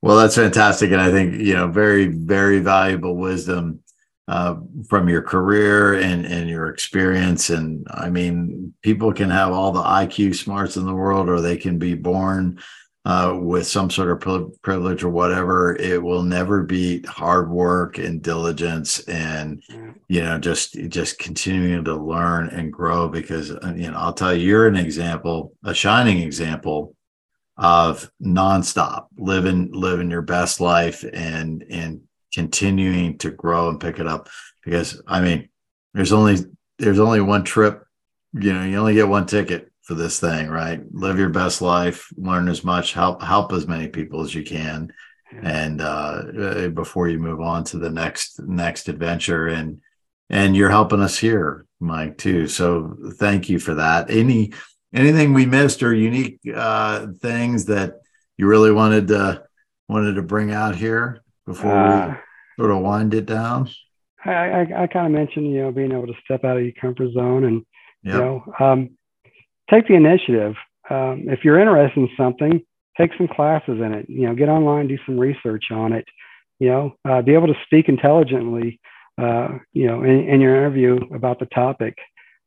[0.00, 3.80] Well, that's fantastic, and I think you know very very valuable wisdom
[4.28, 4.56] uh,
[4.88, 7.50] from your career and and your experience.
[7.50, 11.56] And I mean, people can have all the IQ smarts in the world, or they
[11.56, 12.58] can be born
[13.06, 18.20] uh, with some sort of privilege or whatever, it will never beat hard work and
[18.20, 19.62] diligence and
[20.08, 23.08] you know just just continuing to learn and grow.
[23.08, 26.96] Because uh, you know, I'll tell you, you're an example, a shining example
[27.56, 32.00] of nonstop living living your best life and and
[32.36, 34.28] continuing to grow and pick it up.
[34.62, 35.48] Because I mean,
[35.94, 36.36] there's only
[36.78, 37.82] there's only one trip.
[38.34, 40.80] You know, you only get one ticket for this thing, right?
[40.92, 44.92] Live your best life, learn as much, help help as many people as you can,
[45.32, 49.46] and uh, uh, before you move on to the next next adventure.
[49.46, 49.80] And
[50.28, 52.48] and you're helping us here, Mike, too.
[52.48, 54.10] So thank you for that.
[54.10, 54.52] Any
[54.92, 57.94] anything we missed or unique uh, things that
[58.36, 59.44] you really wanted to
[59.88, 62.16] wanted to bring out here before uh, we
[62.58, 63.68] sort of wind it down?
[64.24, 66.72] I, I, I kind of mentioned, you know, being able to step out of your
[66.80, 67.64] comfort zone and,
[68.02, 68.14] yep.
[68.14, 68.90] you know, um,
[69.70, 70.54] take the initiative.
[70.90, 72.62] Um, if you're interested in something,
[72.96, 74.06] take some classes in it.
[74.08, 76.04] You know, get online, do some research on it.
[76.58, 78.80] You know, uh, be able to speak intelligently.
[79.20, 81.96] Uh, you know, in, in, your interview about the topic.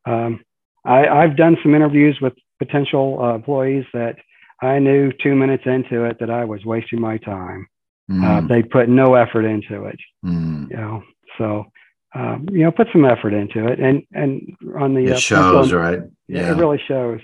[0.06, 0.40] Um,
[0.84, 4.14] I, have done some interviews with potential uh, employees that
[4.62, 7.66] I knew two minutes into it that I was wasting my time.
[8.10, 8.48] Mm.
[8.48, 9.98] they put no effort into it.
[10.24, 10.70] Mm.
[10.70, 11.02] You know,
[11.38, 11.66] so
[12.14, 13.78] um, you know, put some effort into it.
[13.78, 16.00] And and on the it uh, shows, right?
[16.28, 17.20] Yeah, it really shows.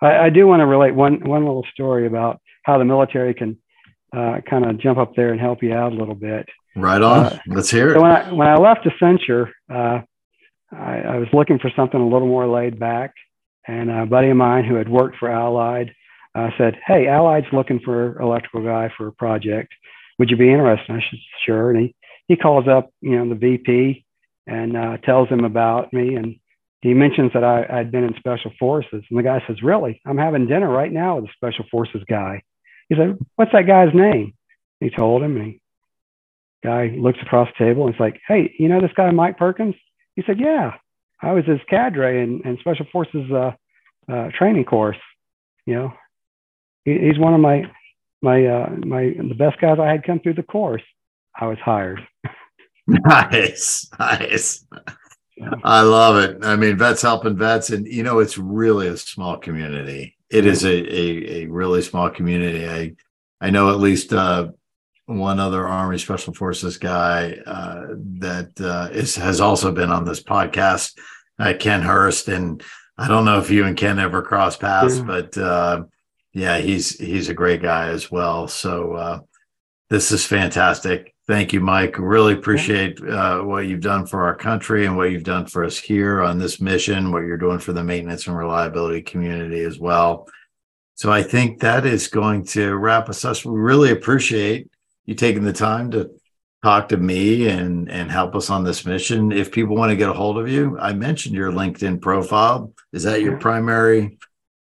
[0.00, 3.58] I, I do want to relate one one little story about how the military can
[4.16, 6.48] uh, kind of jump up there and help you out a little bit.
[6.76, 7.26] Right on.
[7.26, 7.94] Uh, Let's hear it.
[7.94, 10.00] So when I when I left Accenture, uh,
[10.72, 13.12] I, I, was looking for something a little more laid back,
[13.66, 15.92] and a buddy of mine who had worked for Allied
[16.36, 19.72] uh, said, "Hey, Allied's looking for electrical guy for a project.
[20.18, 21.94] Would you be interested?" I said, "Sure." And he
[22.28, 24.04] he calls up, you know, the VP
[24.46, 26.36] and uh, tells him about me, and
[26.82, 30.00] he mentions that I, I'd been in Special Forces, and the guy says, "Really?
[30.06, 32.42] I'm having dinner right now with a Special Forces guy."
[32.88, 34.34] He said, "What's that guy's name?"
[34.80, 35.60] He told him, and he
[36.62, 39.74] guy looks across the table and it's like, "Hey, you know this guy Mike Perkins?"
[40.16, 40.74] He said, "Yeah,
[41.20, 43.52] I was his cadre in, in Special Forces uh,
[44.10, 44.96] uh, training course.
[45.66, 45.92] You know,
[46.84, 47.64] he, he's one of my
[48.22, 50.82] my uh, my the best guys I had come through the course.
[51.38, 52.00] I was hired."
[52.86, 54.66] nice, nice.
[55.62, 56.44] I love it.
[56.44, 60.16] I mean, vets helping vets, and you know, it's really a small community.
[60.30, 62.68] It is a a, a really small community.
[62.68, 62.94] I
[63.40, 64.48] I know at least uh,
[65.08, 67.86] one other Army Special Forces guy uh,
[68.18, 70.98] that uh, is, has also been on this podcast,
[71.38, 72.62] uh, Ken Hurst, and
[72.98, 75.04] I don't know if you and Ken ever cross paths, yeah.
[75.04, 75.84] but uh,
[76.32, 78.48] yeah, he's he's a great guy as well.
[78.48, 79.20] So uh,
[79.90, 81.14] this is fantastic.
[81.26, 81.98] Thank you, Mike.
[81.98, 85.78] Really appreciate uh, what you've done for our country and what you've done for us
[85.78, 90.26] here on this mission, what you're doing for the maintenance and reliability community as well.
[90.94, 93.44] So I think that is going to wrap us up.
[93.44, 94.70] We really appreciate
[95.04, 96.10] you taking the time to
[96.62, 99.30] talk to me and and help us on this mission.
[99.30, 102.72] If people want to get a hold of you, I mentioned your LinkedIn profile.
[102.92, 104.18] Is that your primary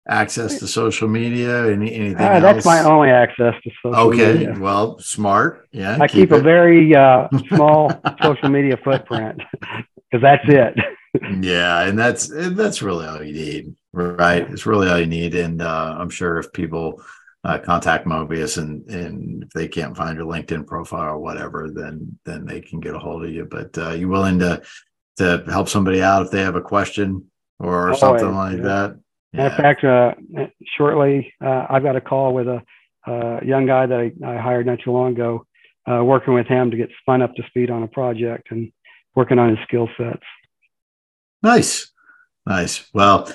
[0.08, 1.70] access to social media?
[1.72, 2.16] Any anything?
[2.26, 4.50] Uh, that's my only access to social okay, media.
[4.50, 5.68] Okay, well, smart.
[5.72, 7.90] Yeah, I keep, keep a very uh, small
[8.22, 10.74] social media footprint because that's it.
[11.40, 14.48] yeah, and that's that's really all you need, right?
[14.50, 17.02] It's really all you need, and uh, I'm sure if people.
[17.44, 22.16] Uh, contact Mobius and and if they can't find your LinkedIn profile or whatever, then
[22.24, 23.48] then they can get a hold of you.
[23.50, 24.62] But uh, you willing to
[25.16, 28.62] to help somebody out if they have a question or something like yeah.
[28.62, 28.98] that?
[29.32, 29.50] Yeah.
[29.50, 30.14] In fact, uh,
[30.76, 32.62] shortly, uh, I've got a call with a,
[33.44, 35.44] young guy that I, I, hired not too long ago,
[35.90, 38.70] uh, working with him to get spun up to speed on a project and
[39.16, 40.22] working on his skill sets.
[41.42, 41.90] Nice.
[42.46, 42.88] Nice.
[42.92, 43.32] Well,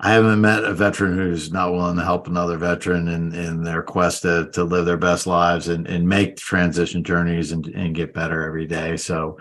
[0.00, 3.82] I haven't met a veteran who's not willing to help another veteran in, in their
[3.82, 8.14] quest to, to live their best lives and, and make transition journeys and, and get
[8.14, 8.96] better every day.
[8.96, 9.38] So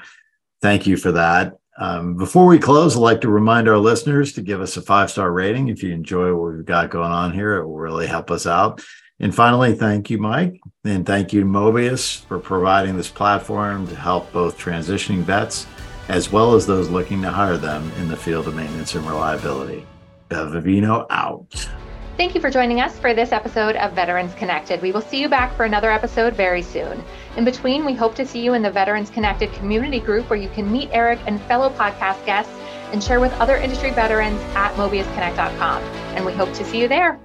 [0.61, 1.57] thank you for that.
[1.77, 5.11] Um, before we close, I'd like to remind our listeners to give us a five
[5.11, 5.69] star rating.
[5.69, 8.81] If you enjoy what we've got going on here, it will really help us out.
[9.19, 10.59] And finally, thank you, Mike.
[10.83, 15.65] And thank you, Mobius, for providing this platform to help both transitioning vets
[16.07, 19.85] as well as those looking to hire them in the field of maintenance and reliability.
[20.29, 21.69] Bevevino out.
[22.17, 24.81] Thank you for joining us for this episode of Veterans Connected.
[24.81, 27.03] We will see you back for another episode very soon.
[27.35, 30.49] In between, we hope to see you in the Veterans Connected community group where you
[30.49, 32.51] can meet Eric and fellow podcast guests
[32.91, 35.83] and share with other industry veterans at mobiusconnect.com.
[36.15, 37.19] And we hope to see you there.